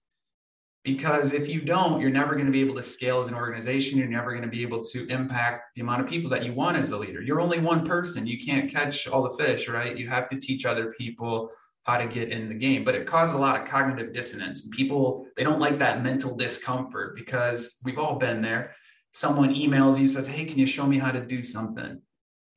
Because 0.84 1.34
if 1.34 1.48
you 1.48 1.62
don't, 1.62 2.02
you're 2.02 2.10
never 2.10 2.34
going 2.34 2.48
to 2.48 2.52
be 2.52 2.62
able 2.62 2.76
to 2.78 2.84
scale 2.84 3.20
as 3.20 3.28
an 3.28 3.36
organization. 3.36 4.00
You're 4.00 4.08
never 4.08 4.32
going 4.32 4.42
to 4.42 4.50
be 4.50 4.64
able 4.64 4.84
to 4.86 5.06
impact 5.10 5.76
the 5.76 5.82
amount 5.82 6.02
of 6.02 6.08
people 6.08 6.30
that 6.32 6.44
you 6.44 6.54
want 6.54 6.76
as 6.76 6.90
a 6.90 6.98
leader. 6.98 7.22
You're 7.22 7.40
only 7.40 7.60
one 7.60 7.86
person. 7.86 8.26
You 8.26 8.44
can't 8.44 8.72
catch 8.72 9.08
all 9.08 9.22
the 9.22 9.38
fish, 9.38 9.68
right? 9.68 9.96
You 9.96 10.10
have 10.10 10.28
to 10.30 10.40
teach 10.40 10.66
other 10.66 10.92
people 10.98 11.52
how 11.92 11.98
to 11.98 12.08
get 12.08 12.32
in 12.32 12.48
the 12.48 12.56
game 12.56 12.86
but 12.86 12.96
it 12.96 13.06
caused 13.06 13.36
a 13.36 13.38
lot 13.38 13.60
of 13.60 13.68
cognitive 13.68 14.14
dissonance. 14.14 14.66
People 14.70 15.28
they 15.36 15.44
don't 15.44 15.60
like 15.60 15.78
that 15.80 16.02
mental 16.02 16.36
discomfort 16.38 17.18
because 17.18 17.76
we've 17.84 18.00
all 18.00 18.18
been 18.18 18.42
there. 18.42 18.74
Someone 19.12 19.54
emails 19.54 20.00
you 20.00 20.08
says 20.08 20.26
hey 20.26 20.46
can 20.46 20.58
you 20.58 20.66
show 20.66 20.86
me 20.86 20.98
how 20.98 21.12
to 21.12 21.20
do 21.20 21.44
something? 21.44 22.02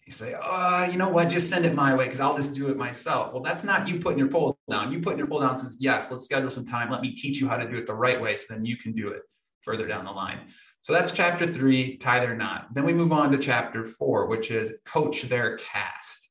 You 0.06 0.12
say 0.12 0.36
oh 0.40 0.84
you 0.84 0.98
know 0.98 1.08
what? 1.08 1.30
Just 1.30 1.50
send 1.50 1.64
it 1.66 1.74
my 1.74 1.96
way 1.96 2.04
because 2.04 2.20
i'll 2.20 2.36
just 2.36 2.54
do 2.54 2.68
it 2.68 2.76
myself. 2.76 3.32
Well 3.32 3.42
that's 3.42 3.64
not 3.64 3.88
you 3.88 3.98
putting 3.98 4.20
your 4.20 4.28
pole 4.28 4.56
down. 4.70 4.92
You 4.92 5.00
putting 5.00 5.18
your 5.18 5.26
pole 5.26 5.40
down 5.40 5.58
says 5.58 5.76
yes 5.80 6.12
let's 6.12 6.24
schedule 6.24 6.50
some 6.50 6.66
time. 6.66 6.92
Let 6.92 7.02
me 7.02 7.12
teach 7.12 7.40
you 7.40 7.48
how 7.48 7.56
to 7.56 7.68
do 7.68 7.76
it 7.76 7.86
the 7.86 7.94
right 7.94 8.20
way 8.20 8.36
so 8.36 8.54
then 8.54 8.64
you 8.64 8.76
can 8.76 8.92
do 8.92 9.08
it 9.08 9.22
further 9.62 9.88
down 9.88 10.04
the 10.04 10.12
line. 10.12 10.42
So 10.82 10.92
that's 10.92 11.10
chapter 11.10 11.52
three 11.52 11.96
tie 11.96 12.20
their 12.20 12.36
knot. 12.36 12.68
Then 12.72 12.84
we 12.84 12.94
move 12.94 13.10
on 13.10 13.32
to 13.32 13.38
chapter 13.38 13.84
four 13.84 14.26
which 14.26 14.52
is 14.52 14.78
coach 14.84 15.22
their 15.22 15.56
cast 15.56 16.24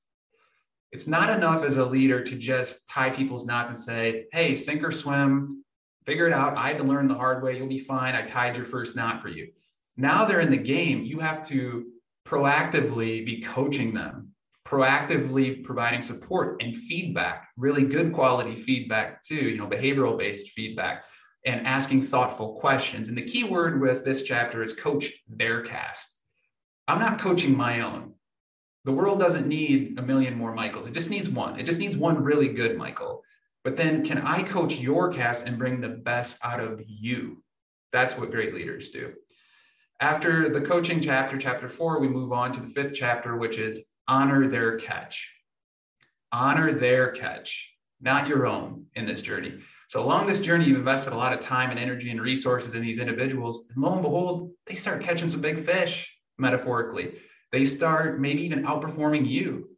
it's 0.94 1.08
not 1.08 1.36
enough 1.36 1.64
as 1.64 1.78
a 1.78 1.86
leader 1.86 2.24
to 2.24 2.36
just 2.36 2.88
tie 2.88 3.10
people's 3.10 3.48
knots 3.48 3.72
and 3.72 3.80
say, 3.80 4.26
hey, 4.32 4.54
sink 4.54 4.84
or 4.84 4.92
swim, 4.92 5.66
figure 6.06 6.28
it 6.28 6.34
out. 6.34 6.56
I 6.56 6.68
had 6.68 6.78
to 6.78 6.84
learn 6.84 7.08
the 7.08 7.16
hard 7.16 7.44
way. 7.44 7.58
You'll 7.58 7.68
be 7.68 7.80
fine. 7.80 8.14
I 8.14 8.22
tied 8.22 8.56
your 8.56 8.66
first 8.66 8.96
knot 8.96 9.20
for 9.20 9.28
you. 9.28 9.48
Now 9.98 10.24
they're 10.24 10.40
in 10.40 10.52
the 10.52 10.58
game. 10.58 11.04
You 11.04 11.18
have 11.18 11.48
to 11.48 11.88
proactively 12.28 13.26
be 13.26 13.42
coaching 13.42 13.96
them, 13.96 14.30
proactively 14.68 15.64
providing 15.64 16.02
support 16.02 16.62
and 16.62 16.78
feedback, 16.78 17.48
really 17.58 17.86
good 17.86 18.14
quality 18.14 18.56
feedback 18.56 19.24
too, 19.24 19.50
you 19.50 19.58
know, 19.58 19.68
behavioral 19.68 20.16
based 20.16 20.52
feedback 20.52 21.06
and 21.44 21.66
asking 21.66 22.04
thoughtful 22.04 22.54
questions. 22.60 23.10
And 23.10 23.18
the 23.18 23.26
key 23.26 23.46
word 23.46 23.82
with 23.82 24.06
this 24.06 24.22
chapter 24.22 24.62
is 24.62 24.76
coach 24.76 25.12
their 25.28 25.64
cast. 25.64 26.16
I'm 26.88 27.00
not 27.00 27.20
coaching 27.20 27.58
my 27.58 27.82
own 27.82 28.13
the 28.86 28.92
world 28.92 29.20
doesn't 29.20 29.48
need 29.48 29.98
a 29.98 30.02
million 30.02 30.38
more 30.38 30.54
Michaels. 30.54 30.88
It 30.88 30.94
just 30.94 31.10
needs 31.10 31.30
one. 31.30 31.60
It 31.60 31.66
just 31.66 31.80
needs 31.80 31.96
one 31.96 32.22
really 32.22 32.50
good 32.50 32.78
Michael. 32.78 33.24
But 33.64 33.78
then 33.78 34.04
can 34.04 34.20
I 34.20 34.44
coach 34.44 34.78
your 34.78 35.12
cast 35.12 35.48
and 35.48 35.58
bring 35.58 35.80
the 35.80 35.90
best 35.90 36.40
out 36.44 36.60
of 36.60 36.82
you? 36.86 37.42
That's 37.94 38.18
what 38.18 38.32
great 38.32 38.54
leaders 38.54 38.90
do. 38.90 39.14
After 40.02 40.50
the 40.50 40.60
coaching 40.60 41.00
chapter, 41.00 41.38
chapter 41.38 41.70
four, 41.70 42.00
we 42.00 42.10
move 42.10 42.34
on 42.34 42.52
to 42.54 42.60
the 42.60 42.68
fifth 42.68 42.94
chapter, 42.94 43.38
which 43.38 43.58
is 43.58 43.88
honor 44.08 44.50
their 44.50 44.78
catch. 44.78 45.32
Honor 46.34 46.74
their 46.74 47.12
catch, 47.12 47.72
not 48.02 48.28
your 48.28 48.46
own 48.46 48.88
in 48.96 49.06
this 49.06 49.22
journey. 49.22 49.60
So 49.88 50.04
along 50.04 50.26
this 50.26 50.42
journey, 50.42 50.66
you've 50.66 50.80
invested 50.80 51.14
a 51.14 51.18
lot 51.18 51.32
of 51.32 51.40
time 51.40 51.70
and 51.70 51.80
energy 51.80 52.10
and 52.10 52.20
resources 52.20 52.74
in 52.74 52.82
these 52.82 52.98
individuals. 53.00 53.66
And 53.74 53.82
lo 53.82 53.94
and 53.94 54.02
behold, 54.02 54.52
they 54.66 54.76
start 54.76 55.04
catching 55.04 55.30
some 55.30 55.42
big 55.42 55.60
fish, 55.60 56.14
metaphorically 56.38 57.14
they 57.54 57.64
start 57.64 58.20
maybe 58.20 58.42
even 58.42 58.64
outperforming 58.64 59.30
you. 59.30 59.70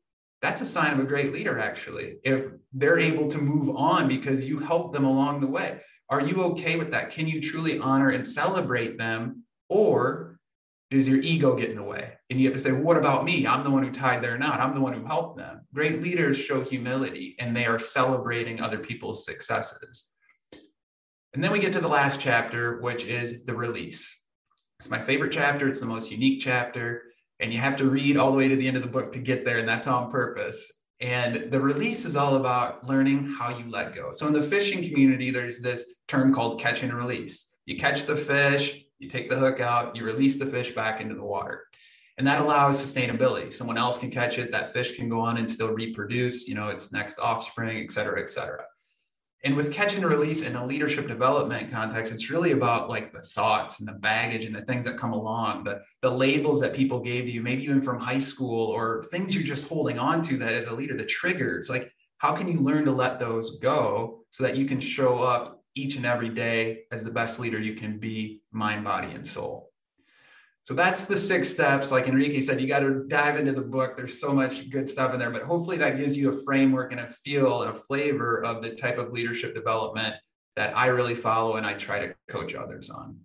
That's 0.42 0.62
a 0.62 0.66
sign 0.66 0.94
of 0.94 1.00
a 1.00 1.04
great 1.04 1.34
leader, 1.34 1.60
actually, 1.60 2.16
if 2.24 2.46
they're 2.72 2.98
able 2.98 3.28
to 3.28 3.38
move 3.38 3.76
on 3.76 4.08
because 4.08 4.46
you 4.46 4.60
helped 4.60 4.94
them 4.94 5.04
along 5.04 5.42
the 5.42 5.48
way. 5.48 5.82
are 6.10 6.22
you 6.22 6.44
okay 6.44 6.78
with 6.78 6.92
that? 6.92 7.12
Can 7.12 7.28
you 7.28 7.42
truly 7.42 7.80
honor 7.80 8.12
and 8.12 8.26
celebrate 8.26 8.98
them? 8.98 9.44
Or 9.70 10.40
does 10.90 11.08
your 11.08 11.20
ego 11.20 11.56
get 11.56 11.72
in 11.72 11.76
the 11.76 11.84
way? 11.84 12.14
And 12.30 12.40
you 12.40 12.48
have 12.48 12.56
to 12.56 12.64
say, 12.64 12.72
well, 12.72 12.84
what 12.84 12.98
about 12.98 13.26
me? 13.26 13.46
I'm 13.46 13.64
the 13.64 13.72
one 13.72 13.84
who 13.84 13.92
tied 13.92 14.24
their 14.24 14.38
knot. 14.38 14.62
I'm 14.62 14.76
the 14.76 14.82
one 14.82 14.94
who 14.94 15.04
helped 15.04 15.38
them. 15.38 15.62
Great 15.74 16.02
leaders 16.02 16.38
show 16.38 16.64
humility 16.64 17.36
and 17.40 17.56
they 17.56 17.66
are 17.66 17.80
celebrating 17.80 18.62
other 18.62 18.78
people's 18.78 19.26
successes. 19.26 20.12
And 21.34 21.44
then 21.44 21.52
we 21.52 21.60
get 21.60 21.74
to 21.74 21.82
the 21.82 21.88
last 21.88 22.22
chapter, 22.22 22.80
which 22.80 23.06
is 23.06 23.44
the 23.44 23.56
release. 23.56 24.22
It's 24.80 24.90
my 24.90 25.04
favorite 25.04 25.34
chapter. 25.34 25.68
It's 25.68 25.82
the 25.82 25.88
most 25.88 26.12
unique 26.12 26.40
chapter. 26.40 27.02
And 27.40 27.54
you 27.54 27.60
have 27.60 27.76
to 27.78 27.86
read 27.90 28.18
all 28.18 28.32
the 28.32 28.38
way 28.38 28.48
to 28.48 28.56
the 28.56 28.68
end 28.68 28.78
of 28.78 28.84
the 28.84 28.90
book 28.90 29.12
to 29.12 29.20
get 29.20 29.44
there. 29.44 29.58
And 29.58 29.68
that's 29.68 29.88
on 29.88 30.12
purpose. 30.12 30.72
And 31.02 31.52
the 31.52 31.60
release 31.60 32.06
is 32.06 32.16
all 32.16 32.38
about 32.38 32.88
learning 32.88 33.26
how 33.26 33.58
you 33.58 33.70
let 33.70 33.94
go. 33.94 34.12
So 34.12 34.28
in 34.28 34.34
the 34.34 34.42
fishing 34.42 34.88
community, 34.88 35.30
there's 35.30 35.60
this 35.60 35.96
term 36.08 36.34
called 36.34 36.60
catch 36.60 36.84
and 36.84 36.94
release. 36.94 37.54
You 37.66 37.78
catch 37.78 38.06
the 38.06 38.16
fish, 38.16 38.82
you 39.00 39.10
take 39.10 39.30
the 39.30 39.36
hook 39.36 39.60
out, 39.60 39.96
you 39.96 40.06
release 40.06 40.38
the 40.38 40.46
fish 40.46 40.74
back 40.74 41.02
into 41.02 41.16
the 41.16 41.24
water. 41.24 41.64
And 42.18 42.26
that 42.26 42.40
allows 42.40 42.82
sustainability. 42.82 43.54
Someone 43.54 43.78
else 43.78 43.98
can 43.98 44.10
catch 44.10 44.38
it, 44.38 44.52
that 44.52 44.72
fish 44.72 44.96
can 44.96 45.10
go 45.10 45.20
on 45.20 45.36
and 45.36 45.50
still 45.50 45.70
reproduce, 45.70 46.48
you 46.48 46.56
know, 46.56 46.70
its 46.70 46.94
next 46.94 47.20
offspring, 47.20 47.84
et 47.84 47.92
cetera, 47.92 48.22
et 48.22 48.30
cetera. 48.30 48.64
And 49.46 49.56
with 49.56 49.72
catch 49.72 49.94
and 49.94 50.04
release 50.04 50.42
in 50.42 50.56
a 50.56 50.66
leadership 50.66 51.08
development 51.08 51.72
context, 51.72 52.12
it's 52.12 52.32
really 52.32 52.54
about 52.54 52.90
like 52.90 53.14
the 53.14 53.22
thoughts 53.22 53.80
and 53.80 53.88
the 53.88 53.94
baggage 53.94 54.46
and 54.46 54.56
the 54.56 54.64
things 54.64 54.88
that 54.88 54.98
come 54.98 55.14
along, 55.14 55.66
the, 55.66 55.82
the 56.02 56.10
labels 56.10 56.60
that 56.62 56.74
people 56.74 57.00
gave 57.00 57.30
you, 57.30 57.44
maybe 57.44 57.62
even 57.64 57.80
from 57.80 58.00
high 58.00 58.18
school 58.18 58.72
or 58.72 59.04
things 59.12 59.36
you're 59.36 59.44
just 59.44 59.70
holding 59.70 60.00
on 60.00 60.24
to 60.24 60.38
that 60.38 60.56
as 60.56 60.66
a 60.66 60.74
leader, 60.74 60.98
the 60.98 61.06
triggers. 61.06 61.70
Like, 61.70 61.92
how 62.18 62.34
can 62.34 62.48
you 62.48 62.60
learn 62.60 62.86
to 62.86 62.92
let 62.92 63.20
those 63.20 63.60
go 63.60 64.26
so 64.32 64.44
that 64.44 64.58
you 64.58 64.66
can 64.66 64.80
show 64.80 65.22
up 65.22 65.64
each 65.76 65.96
and 65.96 66.08
every 66.08 66.30
day 66.30 66.86
as 66.92 67.04
the 67.04 67.12
best 67.12 67.40
leader 67.40 67.60
you 67.60 67.76
can 67.76 68.00
be, 68.00 68.42
mind, 68.52 68.84
body, 68.84 69.12
and 69.12 69.28
soul? 69.28 69.70
So 70.66 70.74
that's 70.74 71.06
the 71.06 71.16
six 71.16 71.48
steps. 71.48 71.92
Like 71.92 72.08
Enrique 72.08 72.42
said, 72.42 72.60
you 72.60 72.68
got 72.68 72.80
to 72.80 73.04
dive 73.08 73.38
into 73.38 73.52
the 73.52 73.62
book. 73.62 73.96
There's 73.96 74.20
so 74.20 74.34
much 74.34 74.72
good 74.72 74.90
stuff 74.90 75.14
in 75.14 75.20
there, 75.20 75.30
but 75.30 75.44
hopefully 75.44 75.78
that 75.78 75.96
gives 75.96 76.18
you 76.18 76.32
a 76.32 76.44
framework 76.44 76.92
and 76.92 77.02
a 77.02 77.08
feel 77.08 77.62
and 77.62 77.70
a 77.70 77.80
flavor 77.80 78.44
of 78.44 78.64
the 78.64 78.72
type 78.72 78.98
of 78.98 79.14
leadership 79.14 79.54
development 79.54 80.16
that 80.56 80.76
I 80.76 80.88
really 80.88 81.14
follow 81.14 81.58
and 81.58 81.68
I 81.68 81.74
try 81.74 82.08
to 82.08 82.16
coach 82.30 82.56
others 82.56 82.90
on. 82.90 83.20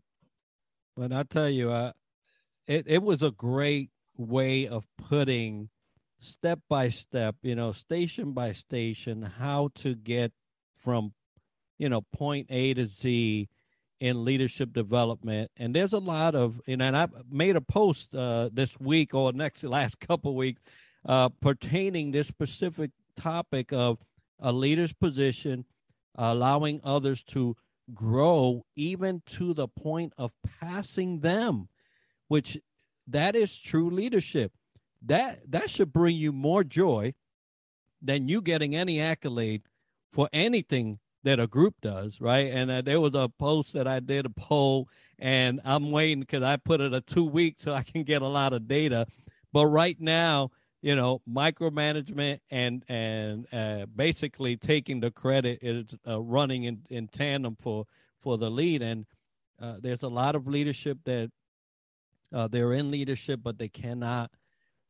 But 0.98 1.14
I 1.14 1.22
tell 1.22 1.48
you, 1.48 1.70
uh, 1.70 1.92
it 2.66 2.84
it 2.86 3.02
was 3.02 3.22
a 3.22 3.30
great 3.30 3.88
way 4.18 4.68
of 4.68 4.86
putting 4.98 5.70
step 6.18 6.58
by 6.68 6.90
step, 6.90 7.36
you 7.40 7.54
know, 7.54 7.72
station 7.72 8.32
by 8.32 8.52
station, 8.52 9.22
how 9.22 9.70
to 9.76 9.94
get 9.94 10.32
from, 10.74 11.14
you 11.78 11.88
know, 11.88 12.02
point 12.12 12.48
A 12.50 12.74
to 12.74 12.86
Z 12.86 13.48
in 14.00 14.24
leadership 14.24 14.72
development. 14.72 15.50
And 15.56 15.74
there's 15.74 15.92
a 15.92 15.98
lot 15.98 16.34
of, 16.34 16.60
and 16.66 16.82
I 16.82 17.06
made 17.30 17.54
a 17.54 17.60
post 17.60 18.14
uh, 18.14 18.48
this 18.52 18.80
week 18.80 19.14
or 19.14 19.32
next 19.32 19.62
last 19.64 20.00
couple 20.00 20.34
weeks 20.34 20.62
uh, 21.06 21.28
pertaining 21.28 22.10
this 22.10 22.26
specific 22.26 22.90
topic 23.16 23.72
of 23.72 23.98
a 24.38 24.52
leader's 24.52 24.94
position, 24.94 25.66
allowing 26.16 26.80
others 26.82 27.22
to 27.24 27.56
grow 27.94 28.64
even 28.74 29.22
to 29.26 29.52
the 29.52 29.68
point 29.68 30.12
of 30.16 30.32
passing 30.60 31.20
them, 31.20 31.68
which 32.28 32.58
that 33.06 33.36
is 33.36 33.58
true 33.58 33.90
leadership. 33.90 34.52
That 35.02 35.50
that 35.50 35.70
should 35.70 35.92
bring 35.92 36.16
you 36.16 36.32
more 36.32 36.62
joy 36.62 37.14
than 38.02 38.28
you 38.28 38.40
getting 38.40 38.76
any 38.76 39.00
accolade 39.00 39.62
for 40.12 40.28
anything 40.32 40.99
that 41.22 41.40
a 41.40 41.46
group 41.46 41.74
does, 41.82 42.20
right? 42.20 42.50
And 42.52 42.70
uh, 42.70 42.82
there 42.82 43.00
was 43.00 43.14
a 43.14 43.28
post 43.28 43.72
that 43.74 43.86
I 43.86 44.00
did 44.00 44.26
a 44.26 44.30
poll, 44.30 44.88
and 45.18 45.60
I'm 45.64 45.90
waiting 45.90 46.20
because 46.20 46.42
I 46.42 46.56
put 46.56 46.80
it 46.80 46.94
a 46.94 47.00
two 47.00 47.24
weeks 47.24 47.64
so 47.64 47.74
I 47.74 47.82
can 47.82 48.04
get 48.04 48.22
a 48.22 48.28
lot 48.28 48.52
of 48.52 48.66
data. 48.66 49.06
But 49.52 49.66
right 49.66 50.00
now, 50.00 50.50
you 50.82 50.96
know, 50.96 51.20
micromanagement 51.30 52.40
and 52.50 52.84
and 52.88 53.46
uh, 53.52 53.86
basically 53.94 54.56
taking 54.56 55.00
the 55.00 55.10
credit 55.10 55.58
is 55.62 55.86
uh, 56.06 56.20
running 56.20 56.64
in, 56.64 56.82
in 56.88 57.08
tandem 57.08 57.56
for 57.60 57.84
for 58.20 58.38
the 58.38 58.50
lead. 58.50 58.82
And 58.82 59.06
uh, 59.60 59.74
there's 59.80 60.02
a 60.02 60.08
lot 60.08 60.34
of 60.34 60.46
leadership 60.46 60.98
that 61.04 61.30
uh, 62.32 62.48
they're 62.48 62.72
in 62.72 62.90
leadership, 62.90 63.40
but 63.42 63.58
they 63.58 63.68
cannot 63.68 64.30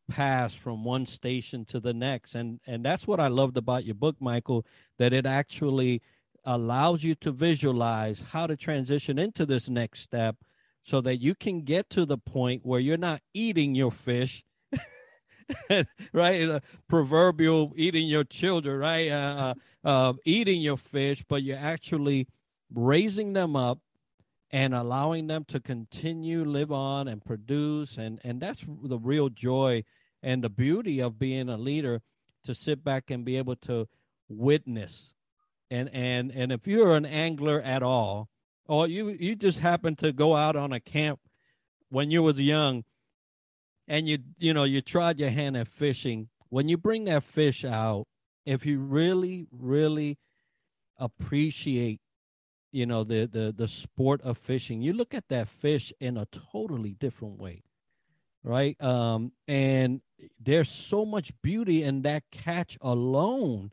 pass 0.08 0.54
from 0.54 0.84
one 0.84 1.06
station 1.06 1.64
to 1.64 1.80
the 1.80 1.92
next. 1.92 2.36
And 2.36 2.60
and 2.66 2.84
that's 2.84 3.06
what 3.06 3.18
I 3.18 3.26
loved 3.26 3.56
about 3.56 3.84
your 3.84 3.96
book, 3.96 4.16
Michael, 4.20 4.64
that 4.98 5.12
it 5.12 5.26
actually 5.26 6.02
allows 6.44 7.04
you 7.04 7.14
to 7.14 7.30
visualize 7.30 8.24
how 8.32 8.46
to 8.46 8.56
transition 8.56 9.18
into 9.18 9.44
this 9.44 9.68
next 9.68 10.00
step 10.00 10.36
so 10.82 11.00
that 11.00 11.16
you 11.16 11.34
can 11.34 11.62
get 11.62 11.90
to 11.90 12.06
the 12.06 12.18
point 12.18 12.64
where 12.64 12.80
you're 12.80 12.96
not 12.96 13.20
eating 13.34 13.74
your 13.74 13.92
fish 13.92 14.44
right? 16.12 16.48
Uh, 16.48 16.60
proverbial 16.88 17.72
eating 17.76 18.06
your 18.06 18.24
children 18.24 18.78
right? 18.78 19.10
Uh, 19.10 19.54
uh, 19.84 19.88
uh, 19.88 20.12
eating 20.24 20.60
your 20.60 20.76
fish 20.76 21.24
but 21.28 21.42
you're 21.42 21.58
actually 21.58 22.28
raising 22.72 23.32
them 23.32 23.56
up 23.56 23.78
and 24.50 24.74
allowing 24.74 25.26
them 25.28 25.44
to 25.44 25.60
continue 25.60 26.44
live 26.44 26.72
on 26.72 27.08
and 27.08 27.24
produce. 27.24 27.96
And 27.96 28.20
and 28.24 28.40
that's 28.40 28.64
the 28.66 28.98
real 28.98 29.28
joy 29.28 29.84
and 30.22 30.42
the 30.42 30.50
beauty 30.50 31.00
of 31.00 31.18
being 31.18 31.48
a 31.48 31.56
leader 31.56 32.02
to 32.44 32.54
sit 32.54 32.82
back 32.82 33.10
and 33.10 33.24
be 33.24 33.36
able 33.36 33.56
to 33.56 33.88
witness 34.28 35.14
and 35.70 35.88
and 35.92 36.30
and 36.32 36.52
if 36.52 36.66
you're 36.66 36.94
an 36.96 37.06
angler 37.06 37.60
at 37.60 37.82
all 37.82 38.28
or 38.66 38.86
you 38.86 39.08
you 39.08 39.34
just 39.36 39.58
happen 39.58 39.96
to 39.96 40.12
go 40.12 40.34
out 40.34 40.56
on 40.56 40.72
a 40.72 40.80
camp 40.80 41.20
when 41.88 42.10
you 42.10 42.22
was 42.22 42.40
young 42.40 42.84
and 43.88 44.08
you 44.08 44.18
you 44.38 44.52
know 44.52 44.64
you 44.64 44.80
tried 44.80 45.18
your 45.18 45.30
hand 45.30 45.56
at 45.56 45.68
fishing 45.68 46.28
when 46.48 46.68
you 46.68 46.76
bring 46.76 47.04
that 47.04 47.22
fish 47.22 47.64
out 47.64 48.06
if 48.44 48.66
you 48.66 48.80
really 48.80 49.46
really 49.52 50.18
appreciate 50.98 52.00
you 52.72 52.86
know 52.86 53.04
the 53.04 53.26
the 53.26 53.52
the 53.56 53.68
sport 53.68 54.20
of 54.22 54.36
fishing 54.36 54.82
you 54.82 54.92
look 54.92 55.14
at 55.14 55.28
that 55.28 55.48
fish 55.48 55.92
in 56.00 56.16
a 56.16 56.26
totally 56.26 56.94
different 56.94 57.38
way 57.38 57.62
right? 58.42 58.80
Um 58.82 59.32
and 59.48 60.00
there's 60.38 60.70
so 60.70 61.04
much 61.04 61.32
beauty 61.42 61.82
in 61.82 62.02
that 62.02 62.24
catch 62.30 62.78
alone 62.80 63.72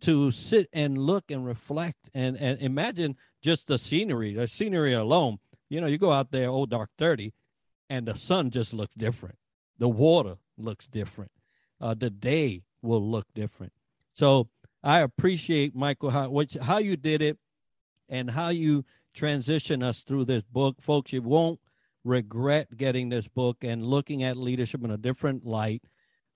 to 0.00 0.30
sit 0.30 0.68
and 0.72 0.98
look 0.98 1.30
and 1.30 1.44
reflect 1.44 2.10
and, 2.12 2.36
and 2.36 2.60
imagine 2.60 3.16
just 3.42 3.68
the 3.68 3.78
scenery, 3.78 4.34
the 4.34 4.46
scenery 4.46 4.92
alone. 4.92 5.38
You 5.68 5.80
know, 5.80 5.86
you 5.86 5.98
go 5.98 6.12
out 6.12 6.30
there, 6.30 6.48
old 6.48 6.70
dark 6.70 6.90
30, 6.98 7.32
and 7.88 8.06
the 8.06 8.16
sun 8.16 8.50
just 8.50 8.72
looks 8.72 8.94
different. 8.94 9.36
The 9.78 9.88
water 9.88 10.36
looks 10.56 10.86
different. 10.86 11.32
Uh, 11.80 11.94
the 11.94 12.10
day 12.10 12.62
will 12.82 13.02
look 13.02 13.26
different. 13.34 13.72
So 14.12 14.48
I 14.82 15.00
appreciate 15.00 15.74
Michael 15.74 16.10
how 16.10 16.28
what, 16.28 16.52
how 16.62 16.78
you 16.78 16.96
did 16.96 17.22
it 17.22 17.38
and 18.08 18.30
how 18.30 18.50
you 18.50 18.84
transition 19.14 19.82
us 19.82 20.00
through 20.00 20.26
this 20.26 20.42
book, 20.42 20.80
folks. 20.80 21.12
You 21.12 21.22
won't 21.22 21.60
regret 22.04 22.76
getting 22.76 23.08
this 23.08 23.26
book 23.28 23.64
and 23.64 23.84
looking 23.84 24.22
at 24.22 24.36
leadership 24.36 24.84
in 24.84 24.90
a 24.90 24.98
different 24.98 25.44
light 25.46 25.82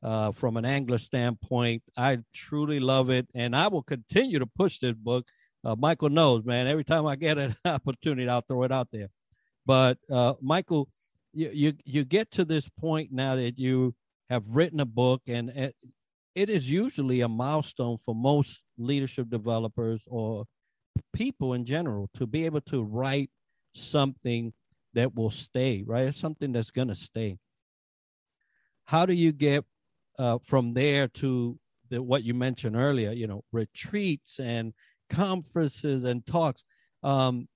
uh, 0.03 0.33
from 0.33 0.57
an 0.57 0.65
angler 0.65 0.99
standpoint. 0.99 1.83
I 1.97 2.19
truly 2.33 2.81
love 2.81 3.11
it, 3.11 3.27
and 3.35 3.55
I 3.55 3.69
will 3.69 3.83
continue 3.83 4.39
to 4.39 4.47
push 4.47 4.79
this 4.79 4.95
book. 4.95 5.27
Uh, 5.65 5.75
Michael 5.77 6.11
knows, 6.11 6.45
man. 6.45 6.67
Every 6.67 6.85
time 6.85 7.07
I 7.07 7.17
get 7.17 7.39
an 7.39 7.57
opportunity, 7.65 8.29
I'll 8.29 8.43
throw 8.43 8.63
it 8.63 8.73
out 8.73 8.89
there. 8.93 9.09
But 9.67 9.99
uh, 10.11 10.35
Michael, 10.41 10.89
you, 11.33 11.51
you 11.53 11.75
you 11.85 12.05
get 12.05 12.31
to 12.33 12.45
this 12.45 12.69
point 12.69 13.13
now 13.13 13.37
that 13.37 13.59
you 13.59 13.95
have 14.31 14.45
written 14.49 14.81
a 14.81 14.87
book, 14.87 15.23
and 15.27 15.51
it, 15.51 15.77
it 16.35 16.49
is 16.49 16.71
usually 16.71 17.21
a 17.21 17.29
milestone 17.29 17.99
for 17.99 18.15
most 18.15 18.63
leadership 18.79 19.29
developers 19.29 20.01
or 20.07 20.45
people 21.13 21.53
in 21.55 21.65
general 21.65 22.09
to 22.15 22.27
be 22.27 22.45
able 22.47 22.61
to 22.61 22.83
write 22.83 23.31
something 23.75 24.53
that 24.95 25.15
will 25.15 25.31
stay. 25.31 25.83
Right, 25.85 26.15
something 26.15 26.53
that's 26.53 26.71
going 26.71 26.89
to 26.89 26.95
stay. 26.95 27.39
How 28.85 29.05
do 29.05 29.13
you 29.13 29.33
get 29.33 29.65
uh, 30.19 30.39
from 30.43 30.75
there 30.75 31.09
to 31.09 31.59
the, 31.91 32.03
what 32.03 32.25
you 32.25 32.35
mentioned 32.35 32.77
earlier, 32.77 33.13
you 33.13 33.27
know, 33.27 33.45
retreats 33.53 34.39
and 34.41 34.75
conferences 35.11 36.05
and 36.05 36.27
talks. 36.27 36.65
Um, 37.03 37.49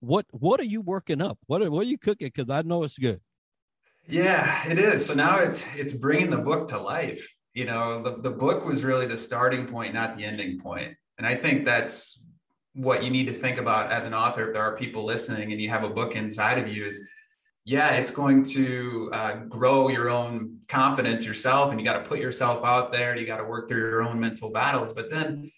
what 0.00 0.26
what 0.30 0.60
are 0.60 0.64
you 0.64 0.80
working 0.80 1.20
up? 1.20 1.38
What 1.46 1.62
are, 1.62 1.70
what 1.70 1.80
are 1.80 1.90
you 1.90 1.98
cooking? 1.98 2.30
Because 2.34 2.50
I 2.50 2.62
know 2.62 2.84
it's 2.84 2.98
good. 2.98 3.20
Yeah, 4.06 4.66
it 4.68 4.78
is. 4.78 5.04
So 5.04 5.14
now 5.14 5.38
it's 5.38 5.64
it's 5.76 5.92
bringing 5.92 6.30
the 6.30 6.38
book 6.38 6.68
to 6.68 6.78
life. 6.78 7.28
You 7.54 7.66
know, 7.66 8.02
the, 8.02 8.22
the 8.22 8.30
book 8.30 8.64
was 8.64 8.84
really 8.84 9.06
the 9.06 9.16
starting 9.16 9.66
point, 9.66 9.94
not 9.94 10.16
the 10.16 10.24
ending 10.24 10.60
point. 10.60 10.94
And 11.18 11.26
I 11.26 11.34
think 11.34 11.64
that's 11.64 12.22
what 12.74 13.02
you 13.02 13.10
need 13.10 13.26
to 13.26 13.34
think 13.34 13.58
about 13.58 13.90
as 13.90 14.04
an 14.04 14.14
author. 14.14 14.46
If 14.46 14.54
there 14.54 14.62
are 14.62 14.76
people 14.76 15.04
listening 15.04 15.50
and 15.50 15.60
you 15.60 15.68
have 15.68 15.82
a 15.82 15.90
book 15.90 16.14
inside 16.14 16.58
of 16.58 16.68
you, 16.68 16.86
is 16.86 17.08
yeah, 17.68 17.90
it's 17.96 18.10
going 18.10 18.42
to 18.44 19.10
uh, 19.12 19.34
grow 19.40 19.90
your 19.90 20.08
own 20.08 20.56
confidence 20.68 21.22
yourself, 21.22 21.70
and 21.70 21.78
you 21.78 21.84
got 21.84 22.02
to 22.02 22.08
put 22.08 22.18
yourself 22.18 22.64
out 22.64 22.92
there. 22.92 23.14
You 23.14 23.26
got 23.26 23.36
to 23.36 23.44
work 23.44 23.68
through 23.68 23.80
your 23.80 24.02
own 24.02 24.18
mental 24.18 24.50
battles. 24.50 24.94
But 24.94 25.10
then 25.10 25.52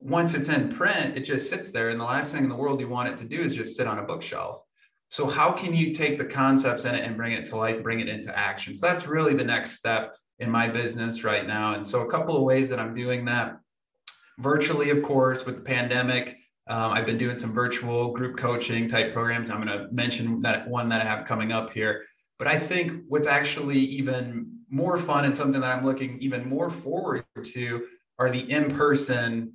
once 0.00 0.34
it's 0.34 0.48
in 0.48 0.70
print, 0.70 1.16
it 1.16 1.20
just 1.20 1.48
sits 1.48 1.70
there. 1.70 1.90
And 1.90 2.00
the 2.00 2.04
last 2.04 2.34
thing 2.34 2.42
in 2.42 2.48
the 2.48 2.56
world 2.56 2.80
you 2.80 2.88
want 2.88 3.10
it 3.10 3.18
to 3.18 3.24
do 3.24 3.40
is 3.42 3.54
just 3.54 3.76
sit 3.76 3.86
on 3.86 4.00
a 4.00 4.02
bookshelf. 4.02 4.64
So, 5.10 5.24
how 5.24 5.52
can 5.52 5.72
you 5.72 5.94
take 5.94 6.18
the 6.18 6.24
concepts 6.24 6.84
in 6.84 6.96
it 6.96 7.04
and 7.04 7.16
bring 7.16 7.30
it 7.30 7.44
to 7.44 7.56
life, 7.56 7.80
bring 7.80 8.00
it 8.00 8.08
into 8.08 8.36
action? 8.36 8.74
So, 8.74 8.88
that's 8.88 9.06
really 9.06 9.34
the 9.34 9.44
next 9.44 9.78
step 9.78 10.16
in 10.40 10.50
my 10.50 10.66
business 10.66 11.22
right 11.22 11.46
now. 11.46 11.74
And 11.74 11.86
so, 11.86 12.00
a 12.00 12.10
couple 12.10 12.36
of 12.36 12.42
ways 12.42 12.70
that 12.70 12.80
I'm 12.80 12.92
doing 12.92 13.24
that 13.26 13.56
virtually, 14.40 14.90
of 14.90 15.04
course, 15.04 15.46
with 15.46 15.54
the 15.54 15.62
pandemic. 15.62 16.38
Um, 16.68 16.92
I've 16.92 17.06
been 17.06 17.18
doing 17.18 17.38
some 17.38 17.52
virtual 17.52 18.12
group 18.12 18.36
coaching 18.36 18.88
type 18.88 19.12
programs. 19.12 19.50
I'm 19.50 19.64
going 19.64 19.78
to 19.78 19.88
mention 19.92 20.40
that 20.40 20.68
one 20.68 20.88
that 20.90 21.00
I 21.00 21.04
have 21.04 21.26
coming 21.26 21.52
up 21.52 21.72
here. 21.72 22.04
But 22.38 22.46
I 22.46 22.58
think 22.58 23.02
what's 23.08 23.26
actually 23.26 23.78
even 23.78 24.58
more 24.70 24.96
fun 24.98 25.24
and 25.24 25.36
something 25.36 25.60
that 25.60 25.76
I'm 25.76 25.84
looking 25.84 26.18
even 26.20 26.48
more 26.48 26.70
forward 26.70 27.24
to 27.44 27.86
are 28.18 28.30
the 28.30 28.50
in 28.50 28.70
person 28.74 29.54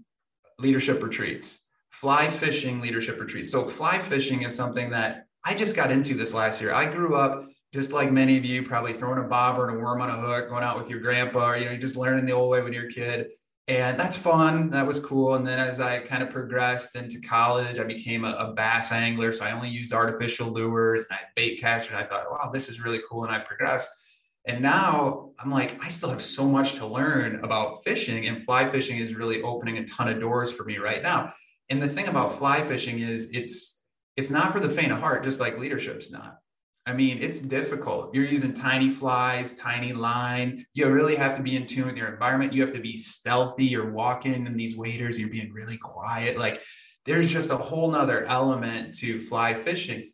leadership 0.60 1.02
retreats, 1.02 1.64
fly 1.90 2.30
fishing 2.30 2.82
leadership 2.82 3.20
retreats. 3.20 3.52
So, 3.52 3.66
fly 3.66 4.00
fishing 4.00 4.44
is 4.44 4.56
something 4.56 4.90
that 4.92 5.26
I 5.44 5.56
just 5.56 5.76
got 5.76 5.92
into 5.92 6.14
this 6.14 6.34
last 6.34 6.62
year. 6.62 6.74
I 6.74 6.86
grew 6.86 7.16
up 7.16 7.48
just 7.74 7.92
like 7.92 8.12
many 8.12 8.38
of 8.38 8.46
you, 8.46 8.64
probably 8.64 8.94
throwing 8.94 9.24
a 9.24 9.28
bobber 9.28 9.68
and 9.68 9.78
a 9.78 9.80
worm 9.80 10.02
on 10.02 10.10
a 10.10 10.16
hook, 10.16 10.50
going 10.50 10.64
out 10.64 10.78
with 10.78 10.90
your 10.90 11.00
grandpa, 11.00 11.52
or, 11.52 11.58
you 11.58 11.66
know, 11.66 11.78
just 11.78 11.96
learning 11.96 12.26
the 12.26 12.32
old 12.32 12.50
way 12.50 12.62
when 12.62 12.74
you're 12.74 12.88
a 12.88 12.92
kid. 12.92 13.28
And 13.68 14.00
that's 14.00 14.16
fun. 14.16 14.70
That 14.70 14.88
was 14.88 15.00
cool. 15.00 15.36
And 15.36 15.46
then 15.46 15.60
as 15.60 15.82
I 15.82 16.00
kind 16.00 16.24
of 16.24 16.30
progressed 16.30 16.96
into 16.96 17.20
college, 17.20 17.80
I 17.80 17.84
became 17.84 18.24
a, 18.24 18.32
a 18.32 18.54
bass 18.54 18.94
angler. 18.94 19.34
So 19.34 19.44
I 19.44 19.52
only 19.52 19.68
used 19.68 19.92
artificial 19.92 20.48
lures 20.48 21.02
and 21.10 21.18
I 21.20 21.24
bait 21.36 21.60
casters. 21.60 21.96
I 21.96 22.06
thought, 22.06 22.32
wow, 22.32 22.50
this 22.54 22.70
is 22.70 22.82
really 22.82 23.02
cool. 23.10 23.26
And 23.26 23.34
I 23.34 23.40
progressed. 23.40 23.90
And 24.46 24.62
now 24.62 25.32
I'm 25.38 25.52
like, 25.52 25.78
I 25.84 25.90
still 25.90 26.10
have 26.10 26.22
so 26.22 26.46
much 26.46 26.76
to 26.76 26.88
learn 26.88 27.44
about 27.44 27.84
fishing, 27.84 28.28
and 28.28 28.46
fly 28.46 28.70
fishing 28.70 28.98
is 28.98 29.14
really 29.14 29.42
opening 29.42 29.78
a 29.78 29.86
ton 29.86 30.08
of 30.08 30.22
doors 30.22 30.54
for 30.54 30.64
me 30.64 30.78
right 30.78 31.04
now. 31.04 31.34
And 31.70 31.82
the 31.82 31.90
thing 31.90 32.08
about 32.08 32.38
fly 32.38 32.64
fishing 32.64 33.00
is 33.00 33.30
it's 33.32 33.84
it's 34.16 34.30
not 34.30 34.54
for 34.54 34.62
the 34.62 34.70
faint 34.70 34.94
of 34.94 35.00
heart, 35.00 35.26
just 35.26 35.42
like 35.42 35.60
leadership's 35.60 36.12
not. 36.12 36.40
I 36.88 36.94
mean, 36.94 37.22
it's 37.22 37.40
difficult. 37.40 38.16
You're 38.16 38.26
using 38.26 38.54
tiny 38.54 38.90
flies, 38.90 39.58
tiny 39.58 39.94
line. 39.94 40.66
You 40.74 40.90
really 40.90 41.16
have 41.16 41.36
to 41.36 41.44
be 41.44 41.56
in 41.56 41.68
tune 41.68 41.88
with 41.88 41.98
your 41.98 42.08
environment. 42.08 42.54
You 42.54 42.62
have 42.62 42.74
to 42.74 42.80
be 42.80 42.98
stealthy. 42.98 43.66
You're 43.66 43.92
walking 43.92 44.48
in 44.48 44.58
these 44.58 44.76
waders, 44.76 45.20
you're 45.20 45.30
being 45.30 45.52
really 45.54 45.78
quiet. 45.78 46.40
Like 46.40 46.64
there's 47.06 47.30
just 47.30 47.52
a 47.52 47.58
whole 47.58 47.92
nother 47.92 48.26
element 48.26 48.98
to 49.00 49.22
fly 49.26 49.54
fishing 49.54 50.12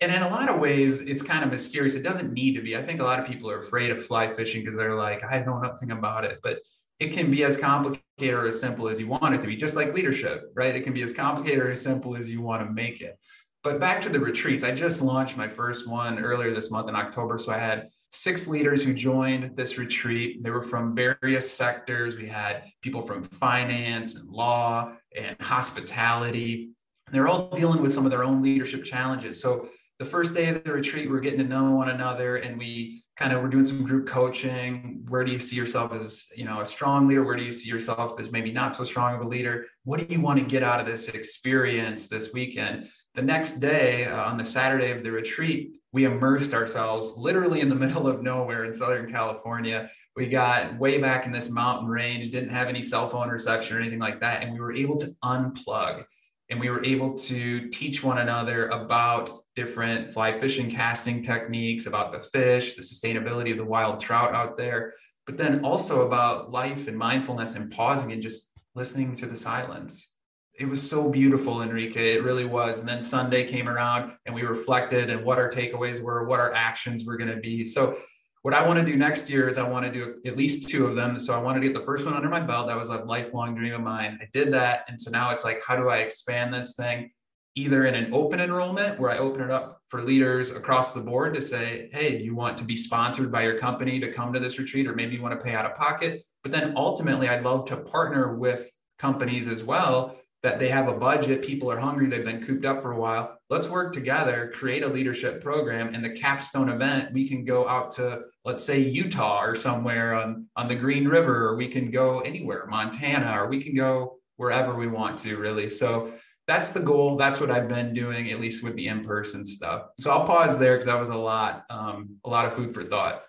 and 0.00 0.12
in 0.12 0.22
a 0.22 0.28
lot 0.28 0.48
of 0.48 0.60
ways, 0.60 1.00
it's 1.00 1.22
kind 1.22 1.44
of 1.44 1.50
mysterious. 1.50 1.94
It 1.94 2.02
doesn't 2.02 2.32
need 2.32 2.54
to 2.54 2.60
be. 2.60 2.76
I 2.76 2.82
think 2.82 3.00
a 3.00 3.04
lot 3.04 3.20
of 3.20 3.26
people 3.26 3.50
are 3.50 3.60
afraid 3.60 3.90
of 3.90 4.04
fly 4.04 4.32
fishing 4.32 4.62
because 4.62 4.76
they're 4.76 4.94
like, 4.94 5.22
I 5.24 5.38
know 5.40 5.58
nothing 5.58 5.92
about 5.92 6.24
it. 6.24 6.40
But 6.42 6.58
it 6.98 7.12
can 7.12 7.30
be 7.30 7.44
as 7.44 7.56
complicated 7.56 8.34
or 8.34 8.46
as 8.46 8.60
simple 8.60 8.88
as 8.88 9.00
you 9.00 9.06
want 9.06 9.34
it 9.34 9.40
to 9.40 9.46
be, 9.46 9.56
just 9.56 9.76
like 9.76 9.94
leadership, 9.94 10.52
right? 10.54 10.74
It 10.74 10.82
can 10.82 10.92
be 10.92 11.02
as 11.02 11.12
complicated 11.12 11.60
or 11.60 11.70
as 11.70 11.80
simple 11.80 12.16
as 12.16 12.28
you 12.28 12.40
want 12.42 12.66
to 12.66 12.72
make 12.72 13.00
it. 13.00 13.18
But 13.64 13.80
back 13.80 14.02
to 14.02 14.10
the 14.10 14.20
retreats, 14.20 14.62
I 14.62 14.74
just 14.74 15.00
launched 15.00 15.38
my 15.38 15.48
first 15.48 15.88
one 15.88 16.22
earlier 16.22 16.54
this 16.54 16.70
month 16.70 16.90
in 16.90 16.94
October. 16.94 17.38
So 17.38 17.50
I 17.50 17.56
had 17.56 17.88
six 18.12 18.46
leaders 18.46 18.84
who 18.84 18.92
joined 18.92 19.56
this 19.56 19.78
retreat. 19.78 20.42
They 20.44 20.50
were 20.50 20.62
from 20.62 20.94
various 20.94 21.50
sectors. 21.50 22.14
We 22.14 22.26
had 22.26 22.64
people 22.82 23.00
from 23.06 23.24
finance 23.24 24.16
and 24.16 24.28
law 24.28 24.92
and 25.16 25.34
hospitality. 25.40 26.72
They're 27.10 27.26
all 27.26 27.48
dealing 27.48 27.80
with 27.80 27.94
some 27.94 28.04
of 28.04 28.10
their 28.10 28.22
own 28.22 28.42
leadership 28.42 28.84
challenges. 28.84 29.40
So 29.40 29.70
the 29.98 30.04
first 30.04 30.34
day 30.34 30.48
of 30.48 30.62
the 30.62 30.70
retreat, 30.70 31.08
we're 31.08 31.20
getting 31.20 31.38
to 31.38 31.46
know 31.46 31.70
one 31.70 31.88
another 31.88 32.36
and 32.36 32.58
we 32.58 33.02
kind 33.16 33.32
of 33.32 33.42
we're 33.42 33.48
doing 33.48 33.64
some 33.64 33.82
group 33.82 34.06
coaching. 34.06 35.04
Where 35.08 35.24
do 35.24 35.32
you 35.32 35.38
see 35.38 35.56
yourself 35.56 35.94
as, 35.94 36.26
you 36.36 36.44
know, 36.44 36.60
a 36.60 36.66
strong 36.66 37.08
leader? 37.08 37.24
Where 37.24 37.36
do 37.36 37.42
you 37.42 37.52
see 37.52 37.70
yourself 37.70 38.20
as 38.20 38.30
maybe 38.30 38.52
not 38.52 38.74
so 38.74 38.84
strong 38.84 39.14
of 39.14 39.22
a 39.22 39.26
leader? 39.26 39.64
What 39.84 40.06
do 40.06 40.12
you 40.12 40.20
want 40.20 40.38
to 40.38 40.44
get 40.44 40.62
out 40.62 40.80
of 40.80 40.86
this 40.86 41.08
experience 41.08 42.08
this 42.08 42.34
weekend? 42.34 42.90
The 43.14 43.22
next 43.22 43.60
day, 43.60 44.06
uh, 44.06 44.24
on 44.24 44.38
the 44.38 44.44
Saturday 44.44 44.90
of 44.90 45.04
the 45.04 45.12
retreat, 45.12 45.74
we 45.92 46.04
immersed 46.04 46.52
ourselves 46.52 47.16
literally 47.16 47.60
in 47.60 47.68
the 47.68 47.74
middle 47.84 48.08
of 48.08 48.22
nowhere 48.22 48.64
in 48.64 48.74
Southern 48.74 49.10
California. 49.10 49.88
We 50.16 50.28
got 50.28 50.76
way 50.78 51.00
back 51.00 51.24
in 51.24 51.32
this 51.32 51.48
mountain 51.48 51.88
range, 51.88 52.30
didn't 52.30 52.50
have 52.50 52.68
any 52.68 52.82
cell 52.82 53.08
phone 53.08 53.28
reception 53.28 53.76
or 53.76 53.80
anything 53.80 54.00
like 54.00 54.20
that. 54.20 54.42
And 54.42 54.52
we 54.52 54.60
were 54.60 54.72
able 54.72 54.96
to 54.96 55.14
unplug 55.24 56.04
and 56.50 56.60
we 56.60 56.70
were 56.70 56.84
able 56.84 57.14
to 57.14 57.68
teach 57.70 58.02
one 58.02 58.18
another 58.18 58.68
about 58.68 59.30
different 59.56 60.12
fly 60.12 60.38
fishing 60.38 60.70
casting 60.70 61.22
techniques, 61.22 61.86
about 61.86 62.12
the 62.12 62.20
fish, 62.20 62.74
the 62.74 62.82
sustainability 62.82 63.52
of 63.52 63.56
the 63.56 63.64
wild 63.64 64.00
trout 64.00 64.34
out 64.34 64.56
there, 64.56 64.94
but 65.26 65.38
then 65.38 65.64
also 65.64 66.06
about 66.06 66.50
life 66.50 66.88
and 66.88 66.98
mindfulness 66.98 67.54
and 67.54 67.70
pausing 67.70 68.12
and 68.12 68.20
just 68.20 68.52
listening 68.74 69.14
to 69.16 69.26
the 69.26 69.36
silence. 69.36 70.13
It 70.56 70.68
was 70.68 70.88
so 70.88 71.10
beautiful, 71.10 71.62
Enrique. 71.62 72.14
It 72.14 72.22
really 72.22 72.44
was. 72.44 72.78
And 72.78 72.88
then 72.88 73.02
Sunday 73.02 73.44
came 73.44 73.68
around 73.68 74.12
and 74.24 74.34
we 74.34 74.42
reflected 74.42 75.10
and 75.10 75.24
what 75.24 75.36
our 75.36 75.50
takeaways 75.50 76.00
were, 76.00 76.24
what 76.26 76.38
our 76.38 76.54
actions 76.54 77.04
were 77.04 77.16
going 77.16 77.30
to 77.30 77.40
be. 77.40 77.64
So 77.64 77.96
what 78.42 78.54
I 78.54 78.64
want 78.64 78.78
to 78.78 78.84
do 78.84 78.96
next 78.96 79.28
year 79.28 79.48
is 79.48 79.58
I 79.58 79.68
want 79.68 79.84
to 79.84 79.90
do 79.90 80.20
at 80.24 80.36
least 80.36 80.68
two 80.68 80.86
of 80.86 80.94
them. 80.94 81.18
So 81.18 81.34
I 81.34 81.38
wanted 81.38 81.60
to 81.60 81.66
get 81.66 81.74
the 81.74 81.84
first 81.84 82.04
one 82.04 82.14
under 82.14 82.28
my 82.28 82.38
belt. 82.38 82.68
That 82.68 82.76
was 82.76 82.90
a 82.90 82.98
lifelong 82.98 83.56
dream 83.56 83.74
of 83.74 83.80
mine. 83.80 84.18
I 84.22 84.28
did 84.32 84.52
that. 84.52 84.84
And 84.86 85.00
so 85.00 85.10
now 85.10 85.30
it's 85.30 85.42
like, 85.42 85.60
how 85.66 85.74
do 85.74 85.88
I 85.88 85.98
expand 85.98 86.54
this 86.54 86.74
thing? 86.74 87.10
Either 87.56 87.86
in 87.86 87.96
an 87.96 88.14
open 88.14 88.38
enrollment 88.38 89.00
where 89.00 89.10
I 89.10 89.18
open 89.18 89.40
it 89.40 89.50
up 89.50 89.80
for 89.88 90.02
leaders 90.02 90.50
across 90.50 90.92
the 90.92 91.00
board 91.00 91.34
to 91.34 91.40
say, 91.40 91.88
hey, 91.92 92.18
you 92.18 92.36
want 92.36 92.58
to 92.58 92.64
be 92.64 92.76
sponsored 92.76 93.32
by 93.32 93.42
your 93.42 93.58
company 93.58 93.98
to 93.98 94.12
come 94.12 94.32
to 94.32 94.38
this 94.38 94.58
retreat? 94.58 94.86
Or 94.86 94.94
maybe 94.94 95.16
you 95.16 95.22
want 95.22 95.38
to 95.38 95.44
pay 95.44 95.54
out 95.54 95.66
of 95.66 95.74
pocket. 95.74 96.22
But 96.44 96.52
then 96.52 96.74
ultimately, 96.76 97.28
I'd 97.28 97.42
love 97.42 97.66
to 97.66 97.76
partner 97.76 98.36
with 98.36 98.70
companies 98.98 99.48
as 99.48 99.64
well 99.64 100.16
that 100.44 100.58
they 100.58 100.68
have 100.68 100.88
a 100.88 100.92
budget, 100.92 101.40
people 101.42 101.72
are 101.72 101.78
hungry, 101.78 102.06
they've 102.06 102.22
been 102.22 102.44
cooped 102.44 102.66
up 102.66 102.82
for 102.82 102.92
a 102.92 103.00
while. 103.00 103.38
Let's 103.48 103.66
work 103.66 103.94
together, 103.94 104.52
create 104.54 104.82
a 104.82 104.86
leadership 104.86 105.42
program, 105.42 105.94
and 105.94 106.04
the 106.04 106.10
capstone 106.10 106.68
event, 106.68 107.14
we 107.14 107.26
can 107.26 107.46
go 107.46 107.66
out 107.66 107.92
to, 107.92 108.24
let's 108.44 108.62
say, 108.62 108.78
Utah 108.78 109.42
or 109.42 109.56
somewhere 109.56 110.12
on, 110.12 110.46
on 110.54 110.68
the 110.68 110.74
Green 110.74 111.08
River, 111.08 111.48
or 111.48 111.56
we 111.56 111.66
can 111.66 111.90
go 111.90 112.20
anywhere, 112.20 112.66
Montana, 112.68 113.40
or 113.40 113.48
we 113.48 113.58
can 113.58 113.74
go 113.74 114.18
wherever 114.36 114.74
we 114.74 114.86
want 114.86 115.18
to, 115.20 115.38
really. 115.38 115.70
So 115.70 116.12
that's 116.46 116.72
the 116.72 116.80
goal. 116.80 117.16
That's 117.16 117.40
what 117.40 117.50
I've 117.50 117.68
been 117.68 117.94
doing, 117.94 118.30
at 118.30 118.38
least 118.38 118.62
with 118.62 118.74
the 118.74 118.88
in-person 118.88 119.44
stuff. 119.44 119.86
So 119.98 120.10
I'll 120.10 120.26
pause 120.26 120.58
there 120.58 120.74
because 120.74 120.86
that 120.86 121.00
was 121.00 121.08
a 121.08 121.16
lot, 121.16 121.64
um, 121.70 122.16
a 122.22 122.28
lot 122.28 122.44
of 122.44 122.52
food 122.52 122.74
for 122.74 122.84
thought. 122.84 123.22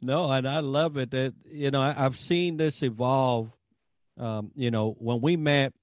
No, 0.00 0.32
and 0.32 0.48
I 0.48 0.60
love 0.60 0.96
it. 0.96 1.10
That 1.10 1.34
you 1.44 1.70
know, 1.70 1.82
I, 1.82 1.92
have 1.92 2.18
seen 2.18 2.56
this 2.56 2.82
evolve. 2.82 3.54
Um, 4.16 4.50
you 4.54 4.70
know, 4.70 4.96
when 4.98 5.20
we 5.20 5.36
met 5.36 5.74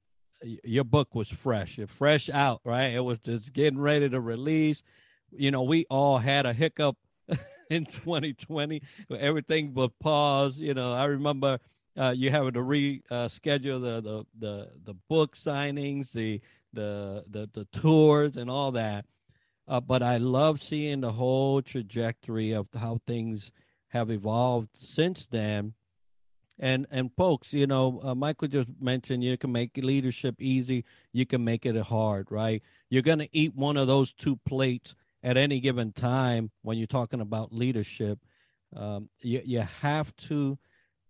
your 0.41 0.83
book 0.83 1.15
was 1.15 1.27
fresh, 1.27 1.79
It 1.79 1.89
fresh 1.89 2.29
out, 2.29 2.61
right? 2.63 2.93
It 2.93 3.01
was 3.03 3.19
just 3.19 3.53
getting 3.53 3.79
ready 3.79 4.09
to 4.09 4.19
release. 4.19 4.83
You 5.31 5.51
know, 5.51 5.63
we 5.63 5.85
all 5.89 6.17
had 6.19 6.45
a 6.45 6.53
hiccup 6.53 6.97
in 7.69 7.85
2020. 7.85 8.81
Everything 9.17 9.71
but 9.71 9.97
pause. 9.99 10.59
You 10.59 10.73
know, 10.73 10.93
I 10.93 11.05
remember 11.05 11.59
uh, 11.97 12.13
you 12.15 12.29
having 12.29 12.53
to 12.53 12.59
reschedule 12.59 13.77
uh, 13.77 13.79
the, 13.79 14.01
the 14.01 14.25
the 14.37 14.69
the 14.85 14.93
book 15.09 15.35
signings, 15.35 16.11
the 16.11 16.41
the 16.73 17.23
the 17.29 17.49
the 17.53 17.65
tours, 17.65 18.37
and 18.37 18.49
all 18.49 18.71
that. 18.73 19.05
Uh, 19.67 19.81
but 19.81 20.01
I 20.01 20.17
love 20.17 20.61
seeing 20.61 21.01
the 21.01 21.11
whole 21.11 21.61
trajectory 21.61 22.53
of 22.53 22.67
how 22.73 23.01
things 23.05 23.51
have 23.89 24.09
evolved 24.09 24.69
since 24.75 25.25
then 25.25 25.73
and 26.59 26.87
and 26.89 27.11
folks 27.15 27.53
you 27.53 27.67
know 27.67 27.99
uh, 28.03 28.15
michael 28.15 28.47
just 28.47 28.67
mentioned 28.79 29.23
you 29.23 29.37
can 29.37 29.51
make 29.51 29.77
leadership 29.77 30.35
easy 30.39 30.83
you 31.13 31.25
can 31.25 31.43
make 31.43 31.65
it 31.65 31.75
hard 31.75 32.27
right? 32.31 32.63
You're 32.89 33.01
going 33.01 33.19
to 33.19 33.29
eat 33.31 33.55
one 33.55 33.77
of 33.77 33.87
those 33.87 34.13
two 34.13 34.37
plates 34.37 34.95
at 35.23 35.37
any 35.37 35.59
given 35.59 35.91
time 35.91 36.51
when 36.61 36.77
you're 36.77 36.87
talking 36.87 37.21
about 37.21 37.53
leadership. 37.53 38.19
Um, 38.75 39.09
you, 39.19 39.41
you 39.43 39.59
have 39.81 40.15
to 40.27 40.57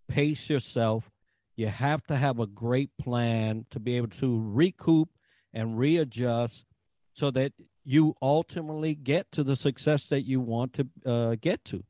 pace 0.08 0.50
yourself. 0.50 1.12
You 1.56 1.68
have 1.68 2.06
to 2.08 2.16
have 2.16 2.40
a 2.40 2.48
great 2.48 2.92
plan 2.98 3.66
to 3.72 3.80
be 3.80 3.98
able 3.98 4.10
to 4.20 4.42
recoup 4.42 5.10
and 5.54 5.78
readjust 5.78 6.66
so 7.14 7.32
that 7.32 7.54
you 7.84 8.16
ultimately 8.22 8.96
get 8.96 9.32
to 9.32 9.44
the 9.44 9.56
success 9.56 10.08
that 10.10 10.22
you 10.22 10.40
want 10.40 10.74
to 10.74 10.88
uh, 11.06 11.36
get 11.40 11.66
to. 11.66 11.84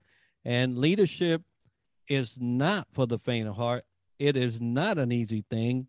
And 0.46 0.78
leadership 0.78 1.42
is 2.08 2.38
not 2.40 2.88
for 2.92 3.08
the 3.08 3.18
faint 3.18 3.48
of 3.48 3.56
heart. 3.56 3.86
It 4.20 4.36
is 4.36 4.60
not 4.60 4.98
an 4.98 5.12
easy 5.12 5.44
thing. 5.50 5.88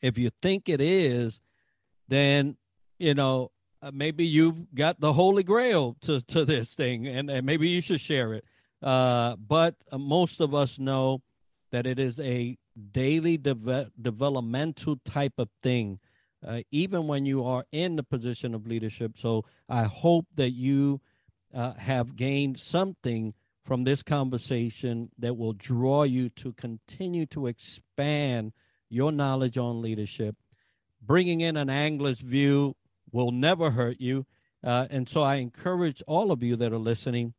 If 0.00 0.18
you 0.18 0.30
think 0.42 0.68
it 0.68 0.80
is, 0.80 1.40
then 2.06 2.56
you 2.98 3.14
know 3.14 3.50
uh, 3.82 3.90
maybe 3.92 4.26
you've 4.26 4.74
got 4.74 5.00
the 5.00 5.12
holy 5.12 5.42
grail 5.42 5.96
to 6.02 6.20
to 6.22 6.44
this 6.44 6.74
thing, 6.74 7.06
and, 7.06 7.30
and 7.30 7.46
maybe 7.46 7.68
you 7.68 7.80
should 7.80 8.00
share 8.00 8.34
it. 8.34 8.44
Uh, 8.82 9.36
but 9.36 9.74
uh, 9.90 9.98
most 9.98 10.40
of 10.40 10.54
us 10.54 10.78
know 10.78 11.22
that 11.70 11.86
it 11.86 11.98
is 11.98 12.20
a 12.20 12.56
daily 12.92 13.36
de- 13.36 13.90
developmental 14.00 14.96
type 15.04 15.34
of 15.38 15.48
thing, 15.62 15.98
uh, 16.46 16.60
even 16.70 17.06
when 17.06 17.26
you 17.26 17.44
are 17.44 17.64
in 17.72 17.96
the 17.96 18.02
position 18.02 18.54
of 18.54 18.66
leadership. 18.66 19.12
So 19.16 19.44
I 19.68 19.84
hope 19.84 20.26
that 20.36 20.50
you 20.50 21.00
uh, 21.52 21.74
have 21.74 22.14
gained 22.14 22.58
something 22.58 23.34
from 23.68 23.84
this 23.84 24.02
conversation 24.02 25.10
that 25.18 25.36
will 25.36 25.52
draw 25.52 26.02
you 26.02 26.30
to 26.30 26.54
continue 26.54 27.26
to 27.26 27.46
expand 27.46 28.50
your 28.88 29.12
knowledge 29.12 29.58
on 29.58 29.82
leadership. 29.82 30.34
Bringing 31.02 31.42
in 31.42 31.58
an 31.58 31.68
angler's 31.68 32.18
view 32.18 32.76
will 33.12 33.30
never 33.30 33.70
hurt 33.72 34.00
you. 34.00 34.24
Uh, 34.64 34.86
and 34.88 35.06
so 35.06 35.22
I 35.22 35.34
encourage 35.34 36.02
all 36.06 36.32
of 36.32 36.42
you 36.42 36.56
that 36.56 36.72
are 36.72 36.78
listening 36.78 37.34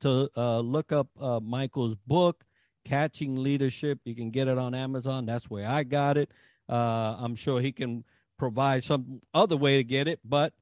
to 0.00 0.28
uh, 0.36 0.60
look 0.60 0.92
up 0.92 1.08
uh, 1.18 1.40
Michael's 1.40 1.96
book, 2.06 2.44
Catching 2.84 3.42
Leadership. 3.42 4.00
You 4.04 4.14
can 4.14 4.30
get 4.30 4.48
it 4.48 4.58
on 4.58 4.74
Amazon. 4.74 5.24
That's 5.24 5.48
where 5.48 5.66
I 5.66 5.84
got 5.84 6.18
it. 6.18 6.32
Uh, 6.68 7.16
I'm 7.18 7.34
sure 7.34 7.62
he 7.62 7.72
can 7.72 8.04
provide 8.38 8.84
some 8.84 9.22
other 9.32 9.56
way 9.56 9.78
to 9.78 9.84
get 9.84 10.06
it. 10.06 10.20
But 10.22 10.52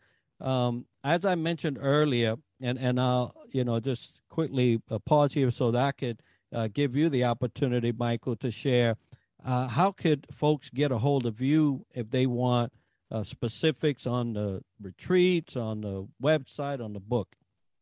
um, 0.41 0.87
as 1.03 1.25
I 1.25 1.35
mentioned 1.35 1.79
earlier, 1.81 2.37
and, 2.65 2.79
and 2.79 3.01
I'll, 3.01 3.35
you 3.53 3.65
know, 3.65 3.79
just 3.81 4.21
quickly 4.29 4.81
uh, 4.91 4.99
pause 4.99 5.33
here 5.33 5.51
so 5.51 5.71
that 5.71 5.85
I 5.87 5.93
could 5.93 6.23
uh, 6.53 6.69
give 6.73 6.97
you 6.97 7.09
the 7.09 7.25
opportunity, 7.25 7.93
Michael, 7.93 8.37
to 8.37 8.51
share. 8.51 8.97
how 9.45 9.93
could 9.97 10.27
folks 10.33 10.71
get 10.71 10.91
a 10.91 10.99
hold 10.99 11.27
of 11.27 11.41
you 11.41 11.87
if 11.95 12.11
they 12.11 12.27
want– 12.27 12.73
uh, 13.15 13.23
specifics 13.23 14.07
on 14.07 14.33
the 14.33 14.61
retreats, 14.83 15.57
on 15.57 15.81
the 15.81 16.07
website, 16.23 16.85
on 16.85 16.93
the 16.93 17.01
book? 17.01 17.29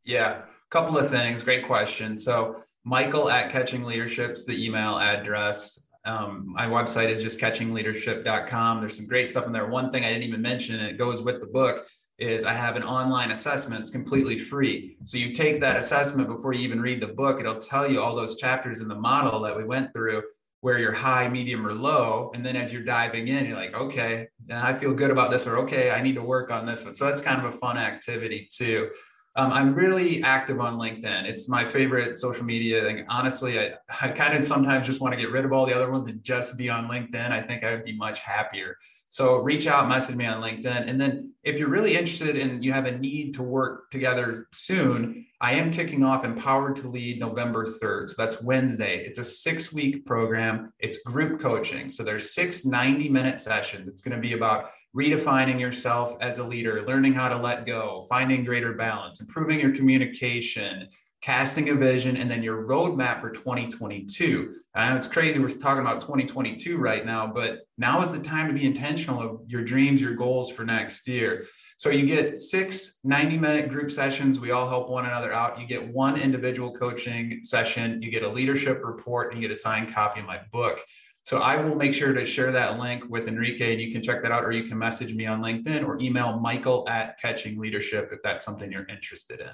Yeah, 0.04 0.38
a 0.38 0.44
couple 0.70 0.98
of 0.98 1.10
things. 1.10 1.42
Great 1.42 1.66
question. 1.66 2.16
So, 2.16 2.62
Michael 2.84 3.30
at 3.30 3.50
Catching 3.50 3.84
Leadership's 3.84 4.44
the 4.44 4.64
email 4.64 4.98
address. 4.98 5.80
Um, 6.04 6.44
my 6.48 6.66
website 6.66 7.08
is 7.08 7.22
just 7.22 7.38
catchingleadership.com. 7.38 8.80
There's 8.80 8.96
some 8.96 9.06
great 9.06 9.30
stuff 9.30 9.46
in 9.46 9.52
there. 9.52 9.68
One 9.68 9.92
thing 9.92 10.04
I 10.04 10.08
didn't 10.08 10.24
even 10.24 10.42
mention, 10.42 10.74
and 10.80 10.88
it 10.88 10.98
goes 10.98 11.22
with 11.22 11.40
the 11.40 11.46
book, 11.46 11.86
is 12.22 12.44
I 12.44 12.54
have 12.54 12.76
an 12.76 12.84
online 12.84 13.32
assessment. 13.32 13.80
It's 13.80 13.90
completely 13.90 14.38
free. 14.38 14.96
So 15.04 15.16
you 15.18 15.32
take 15.32 15.60
that 15.60 15.76
assessment 15.76 16.28
before 16.28 16.52
you 16.52 16.62
even 16.62 16.80
read 16.80 17.00
the 17.00 17.08
book. 17.08 17.40
It'll 17.40 17.58
tell 17.58 17.90
you 17.90 18.00
all 18.00 18.14
those 18.14 18.36
chapters 18.36 18.80
in 18.80 18.88
the 18.88 18.94
model 18.94 19.40
that 19.40 19.56
we 19.56 19.64
went 19.64 19.92
through 19.92 20.22
where 20.60 20.78
you're 20.78 20.92
high, 20.92 21.28
medium, 21.28 21.66
or 21.66 21.74
low. 21.74 22.30
And 22.34 22.46
then 22.46 22.54
as 22.54 22.72
you're 22.72 22.84
diving 22.84 23.26
in, 23.26 23.46
you're 23.46 23.56
like, 23.56 23.74
okay, 23.74 24.28
and 24.48 24.58
I 24.58 24.78
feel 24.78 24.94
good 24.94 25.10
about 25.10 25.32
this, 25.32 25.44
or 25.44 25.58
okay, 25.58 25.90
I 25.90 26.00
need 26.00 26.14
to 26.14 26.22
work 26.22 26.52
on 26.52 26.64
this 26.64 26.84
one. 26.84 26.94
So 26.94 27.04
that's 27.04 27.20
kind 27.20 27.44
of 27.44 27.52
a 27.52 27.58
fun 27.58 27.76
activity 27.76 28.48
too. 28.50 28.90
Um, 29.34 29.50
I'm 29.50 29.74
really 29.74 30.22
active 30.22 30.60
on 30.60 30.74
LinkedIn. 30.74 31.24
It's 31.24 31.48
my 31.48 31.64
favorite 31.64 32.18
social 32.18 32.44
media. 32.44 32.82
Like, 32.82 33.06
honestly, 33.08 33.58
I, 33.58 33.72
I 33.88 34.08
kind 34.08 34.36
of 34.36 34.44
sometimes 34.44 34.86
just 34.86 35.00
want 35.00 35.14
to 35.14 35.20
get 35.20 35.32
rid 35.32 35.46
of 35.46 35.52
all 35.52 35.64
the 35.64 35.74
other 35.74 35.90
ones 35.90 36.06
and 36.06 36.22
just 36.22 36.58
be 36.58 36.68
on 36.68 36.86
LinkedIn. 36.86 37.30
I 37.30 37.40
think 37.40 37.64
I 37.64 37.72
would 37.72 37.84
be 37.84 37.96
much 37.96 38.18
happier. 38.18 38.76
So 39.08 39.36
reach 39.36 39.66
out, 39.66 39.88
message 39.88 40.16
me 40.16 40.26
on 40.26 40.42
LinkedIn. 40.42 40.88
And 40.88 41.00
then 41.00 41.32
if 41.44 41.58
you're 41.58 41.68
really 41.68 41.96
interested 41.96 42.36
and 42.36 42.62
you 42.62 42.72
have 42.72 42.86
a 42.86 42.96
need 42.98 43.34
to 43.34 43.42
work 43.42 43.90
together 43.90 44.48
soon, 44.52 45.26
I 45.40 45.52
am 45.52 45.70
kicking 45.70 46.04
off 46.04 46.24
Empowered 46.24 46.76
to 46.76 46.88
Lead 46.88 47.18
November 47.18 47.66
3rd. 47.66 48.10
So 48.10 48.14
that's 48.16 48.40
Wednesday. 48.42 49.04
It's 49.04 49.18
a 49.18 49.24
six 49.24 49.72
week 49.72 50.04
program, 50.04 50.72
it's 50.78 51.02
group 51.02 51.40
coaching. 51.40 51.90
So 51.90 52.02
there's 52.02 52.34
six 52.34 52.64
90 52.64 53.08
minute 53.08 53.40
sessions. 53.40 53.88
It's 53.88 54.02
going 54.02 54.16
to 54.16 54.20
be 54.20 54.34
about 54.34 54.70
redefining 54.96 55.58
yourself 55.58 56.16
as 56.20 56.38
a 56.38 56.44
leader, 56.44 56.82
learning 56.86 57.14
how 57.14 57.28
to 57.28 57.36
let 57.36 57.66
go, 57.66 58.04
finding 58.08 58.44
greater 58.44 58.74
balance, 58.74 59.20
improving 59.20 59.58
your 59.58 59.74
communication, 59.74 60.88
casting 61.22 61.68
a 61.70 61.74
vision, 61.74 62.16
and 62.16 62.28
then 62.28 62.42
your 62.42 62.64
roadmap 62.64 63.20
for 63.20 63.30
2022. 63.30 64.56
I 64.74 64.90
know 64.90 64.96
it's 64.96 65.06
crazy 65.06 65.38
we're 65.38 65.50
talking 65.50 65.80
about 65.80 66.00
2022 66.00 66.76
right 66.76 67.06
now, 67.06 67.28
but 67.28 67.60
now 67.78 68.02
is 68.02 68.10
the 68.10 68.18
time 68.18 68.48
to 68.48 68.54
be 68.54 68.66
intentional 68.66 69.22
of 69.22 69.40
your 69.46 69.62
dreams, 69.62 70.00
your 70.00 70.14
goals 70.14 70.50
for 70.50 70.64
next 70.64 71.06
year. 71.06 71.46
So 71.76 71.90
you 71.90 72.06
get 72.06 72.38
six 72.38 72.98
90 73.04 73.38
minute 73.38 73.68
group 73.68 73.90
sessions. 73.90 74.40
We 74.40 74.50
all 74.50 74.68
help 74.68 74.88
one 74.88 75.06
another 75.06 75.32
out. 75.32 75.60
You 75.60 75.66
get 75.66 75.86
one 75.86 76.20
individual 76.20 76.74
coaching 76.74 77.40
session. 77.42 78.02
You 78.02 78.10
get 78.10 78.24
a 78.24 78.28
leadership 78.28 78.82
report 78.84 79.32
and 79.32 79.40
you 79.40 79.48
get 79.48 79.56
a 79.56 79.58
signed 79.58 79.94
copy 79.94 80.20
of 80.20 80.26
my 80.26 80.40
book. 80.50 80.80
So 81.24 81.38
I 81.38 81.56
will 81.56 81.76
make 81.76 81.94
sure 81.94 82.12
to 82.12 82.24
share 82.24 82.50
that 82.50 82.80
link 82.80 83.04
with 83.08 83.28
Enrique 83.28 83.72
and 83.72 83.80
you 83.80 83.92
can 83.92 84.02
check 84.02 84.22
that 84.22 84.32
out, 84.32 84.44
or 84.44 84.50
you 84.50 84.64
can 84.64 84.76
message 84.76 85.14
me 85.14 85.26
on 85.26 85.40
LinkedIn 85.40 85.86
or 85.86 85.98
email 86.00 86.38
Michael 86.40 86.88
at 86.88 87.18
Catching 87.20 87.60
Leadership 87.60 88.10
if 88.12 88.20
that's 88.24 88.44
something 88.44 88.72
you're 88.72 88.86
interested 88.88 89.40
in. 89.40 89.50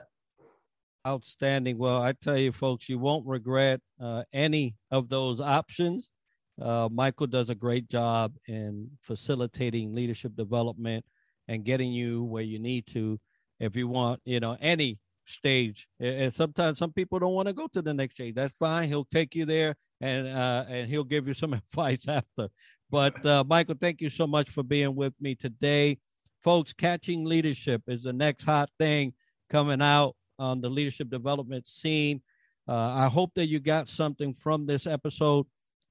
Outstanding. 1.07 1.77
Well, 1.77 2.03
I 2.03 2.13
tell 2.13 2.39
you, 2.39 2.53
folks, 2.53 2.89
you 2.89 2.99
won't 2.99 3.27
regret 3.27 3.81
uh, 4.01 4.25
any 4.33 4.77
of 4.91 5.09
those 5.09 5.41
options. 5.41 6.11
Uh, 6.61 6.89
Michael 6.91 7.27
does 7.27 7.51
a 7.51 7.55
great 7.55 7.89
job 7.89 8.33
in 8.47 8.91
facilitating 9.03 9.95
leadership 9.95 10.35
development 10.37 11.05
and 11.49 11.65
getting 11.65 11.93
you 11.93 12.25
where 12.25 12.43
you 12.43 12.59
need 12.59 12.87
to 12.89 13.21
if 13.61 13.77
you 13.77 13.89
want, 13.89 14.21
you 14.25 14.41
know, 14.41 14.57
any 14.61 14.99
stage. 15.31 15.87
And 16.01 16.33
sometimes 16.33 16.79
some 16.79 16.93
people 16.93 17.19
don't 17.19 17.35
want 17.35 17.49
to 17.49 17.55
go 17.55 17.67
to 17.69 17.83
the 17.83 17.95
next 17.95 18.15
stage. 18.15 18.35
That's 18.35 18.57
fine. 18.57 18.89
He'll 18.89 19.05
take 19.05 19.35
you 19.35 19.45
there 19.45 19.77
and 20.01 20.29
uh, 20.29 20.65
and 20.69 20.89
he'll 20.89 21.05
give 21.05 21.29
you 21.29 21.35
some 21.35 21.53
advice 21.73 22.07
after. 22.09 22.49
But 22.91 23.25
uh, 23.25 23.45
Michael, 23.47 23.77
thank 23.81 24.01
you 24.01 24.11
so 24.11 24.27
much 24.27 24.51
for 24.51 24.63
being 24.63 24.95
with 24.95 25.13
me 25.21 25.35
today, 25.35 25.99
folks. 26.43 26.73
Catching 26.73 27.25
leadership 27.25 27.83
is 27.87 28.03
the 28.03 28.13
next 28.13 28.45
hot 28.45 28.71
thing 28.79 29.13
coming 29.51 29.83
out 29.83 30.15
on 30.39 30.61
the 30.61 30.69
leadership 30.69 31.11
development 31.11 31.67
scene. 31.67 32.23
Uh, 32.67 32.93
I 32.95 33.09
hope 33.09 33.33
that 33.35 33.47
you 33.47 33.61
got 33.61 33.89
something 33.89 34.33
from 34.33 34.67
this 34.67 34.87
episode. 34.87 35.47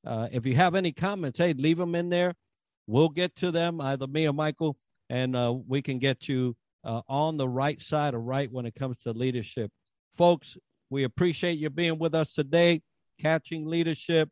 Uh, 0.06 0.28
if 0.32 0.46
you 0.46 0.56
have 0.56 0.76
any 0.76 0.92
comments, 0.92 1.40
hey, 1.40 1.54
leave 1.54 1.78
them 1.78 1.96
in 1.96 2.10
there. 2.10 2.34
We'll 2.86 3.10
get 3.10 3.36
to 3.38 3.52
them, 3.52 3.82
either 3.82 4.08
me 4.08 4.28
or 4.28 4.34
Michael, 4.34 4.78
and 5.10 5.36
uh, 5.36 5.54
we 5.68 5.82
can 5.82 6.00
get 6.00 6.30
you 6.30 6.56
uh, 6.88 7.02
on 7.10 7.36
the 7.36 7.48
right 7.48 7.82
side 7.82 8.14
of 8.14 8.24
right 8.24 8.50
when 8.52 8.66
it 8.66 8.74
comes 8.74 8.98
to 9.00 9.12
leadership. 9.12 9.70
Folks, 10.16 10.58
we 10.90 11.04
appreciate 11.04 11.60
you 11.60 11.70
being 11.70 12.00
with 12.00 12.16
us 12.16 12.34
today 12.34 12.82
catching 13.20 13.68
leadership. 13.68 14.30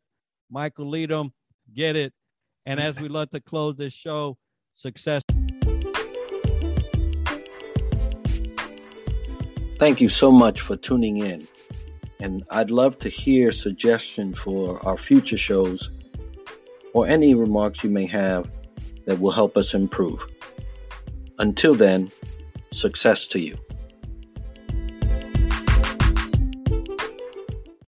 Michael 0.50 0.88
Leadham, 0.88 1.32
get 1.74 1.96
it. 1.96 2.14
And 2.64 2.80
as 2.80 2.96
we 2.96 3.08
love 3.08 3.30
to 3.30 3.40
close 3.40 3.76
this 3.76 3.92
show, 3.92 4.38
success. 4.72 5.22
Thank 9.78 10.00
you 10.00 10.08
so 10.08 10.32
much 10.32 10.62
for 10.62 10.76
tuning 10.76 11.18
in. 11.18 11.46
And 12.20 12.44
I'd 12.48 12.70
love 12.70 12.98
to 13.00 13.10
hear 13.10 13.52
suggestions 13.52 14.38
for 14.38 14.84
our 14.86 14.96
future 14.96 15.36
shows 15.36 15.90
or 16.94 17.06
any 17.06 17.34
remarks 17.34 17.84
you 17.84 17.90
may 17.90 18.06
have 18.06 18.50
that 19.04 19.20
will 19.20 19.32
help 19.32 19.58
us 19.58 19.74
improve. 19.74 20.24
Until 21.38 21.74
then, 21.74 22.10
success 22.76 23.26
to 23.28 23.38
you. 23.40 23.56